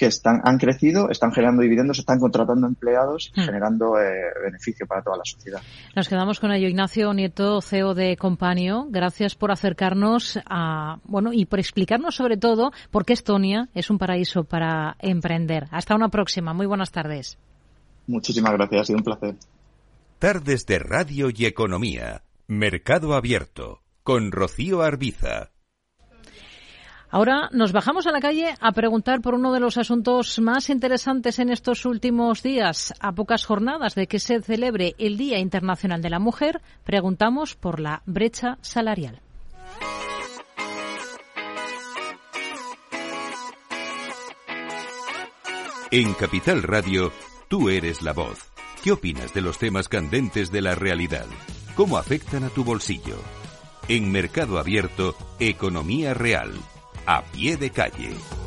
[0.00, 3.44] que están, han crecido, están generando dividendos, están contratando empleados y hmm.
[3.44, 5.60] generando eh, beneficio para toda la sociedad.
[5.94, 6.68] Nos quedamos con ello.
[6.68, 12.72] Ignacio Nieto, CEO de Companio, gracias por acercarnos a, bueno, y por explicarnos sobre todo
[12.90, 15.66] por qué Estonia es un paraíso para emprender.
[15.70, 16.54] Hasta una próxima.
[16.54, 17.36] Muy buenas tardes.
[18.06, 18.80] Muchísimas gracias.
[18.80, 19.34] Ha sido un placer.
[20.18, 22.22] Tardes de Radio y Economía.
[22.46, 23.82] Mercado Abierto.
[24.02, 25.50] Con Rocío Arbiza.
[27.12, 31.40] Ahora nos bajamos a la calle a preguntar por uno de los asuntos más interesantes
[31.40, 32.94] en estos últimos días.
[33.00, 37.80] A pocas jornadas de que se celebre el Día Internacional de la Mujer, preguntamos por
[37.80, 39.20] la brecha salarial.
[45.90, 47.10] En Capital Radio,
[47.48, 48.52] tú eres la voz.
[48.84, 51.26] ¿Qué opinas de los temas candentes de la realidad?
[51.74, 53.16] ¿Cómo afectan a tu bolsillo?
[53.88, 56.52] En Mercado Abierto, Economía Real
[57.06, 58.39] a pie de calle.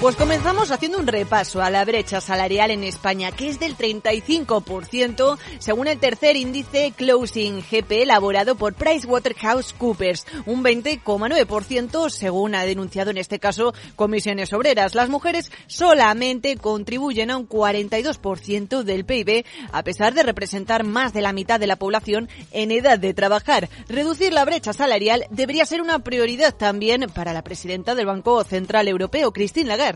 [0.00, 5.36] Pues comenzamos haciendo un repaso a la brecha salarial en España, que es del 35%,
[5.58, 13.18] según el tercer índice Closing GP elaborado por PricewaterhouseCoopers, un 20,9% según ha denunciado en
[13.18, 14.94] este caso Comisiones Obreras.
[14.94, 21.22] Las mujeres solamente contribuyen a un 42% del PIB, a pesar de representar más de
[21.22, 23.68] la mitad de la población en edad de trabajar.
[23.88, 28.86] Reducir la brecha salarial debería ser una prioridad también para la presidenta del Banco Central
[28.86, 29.87] Europeo, Christine Lagarde.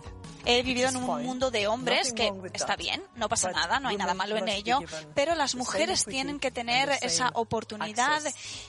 [0.44, 3.96] He vivido en un mundo de hombres que está bien, no pasa nada, no hay
[3.96, 4.80] nada malo en ello,
[5.14, 8.22] pero las mujeres tienen que tener esa oportunidad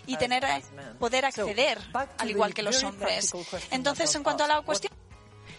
[0.05, 0.45] y tener
[0.99, 1.79] poder acceder
[2.17, 3.31] al igual que los hombres.
[3.71, 4.93] Entonces, en cuanto a la cuestión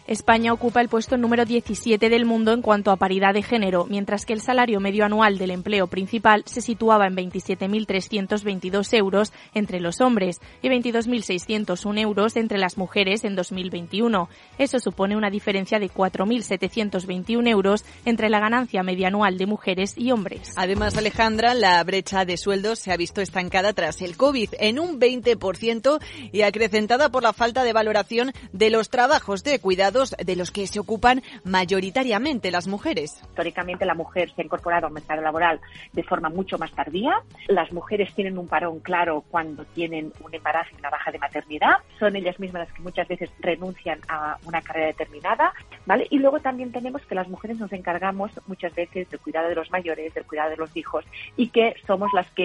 [0.07, 4.27] España ocupa el puesto número 17 del mundo en cuanto a paridad de género, mientras
[4.27, 10.03] que el salario medio anual del empleo principal se situaba en 27.322 euros entre los
[10.03, 14.29] hombres y 22.601 euros entre las mujeres en 2021.
[14.59, 20.11] Eso supone una diferencia de 4.721 euros entre la ganancia media anual de mujeres y
[20.11, 20.53] hombres.
[20.57, 25.01] Además, Alejandra, la brecha de sueldos se ha visto estancada tras el COVID en un
[25.01, 25.99] 20%
[26.31, 30.67] y acrecentada por la falta de valoración de los trabajos de cuidado de los que
[30.67, 33.23] se ocupan mayoritariamente las mujeres.
[33.23, 35.61] Históricamente la mujer se ha incorporado al mercado laboral
[35.93, 37.23] de forma mucho más tardía.
[37.49, 41.75] Las mujeres tienen un parón claro cuando tienen un embarazo y una baja de maternidad.
[41.99, 45.53] Son ellas mismas las que muchas veces renuncian a una carrera determinada.
[45.87, 46.07] ¿vale?
[46.11, 49.71] Y luego también tenemos que las mujeres nos encargamos muchas veces del cuidado de los
[49.71, 51.05] mayores, del cuidado de los hijos
[51.37, 52.43] y que somos las que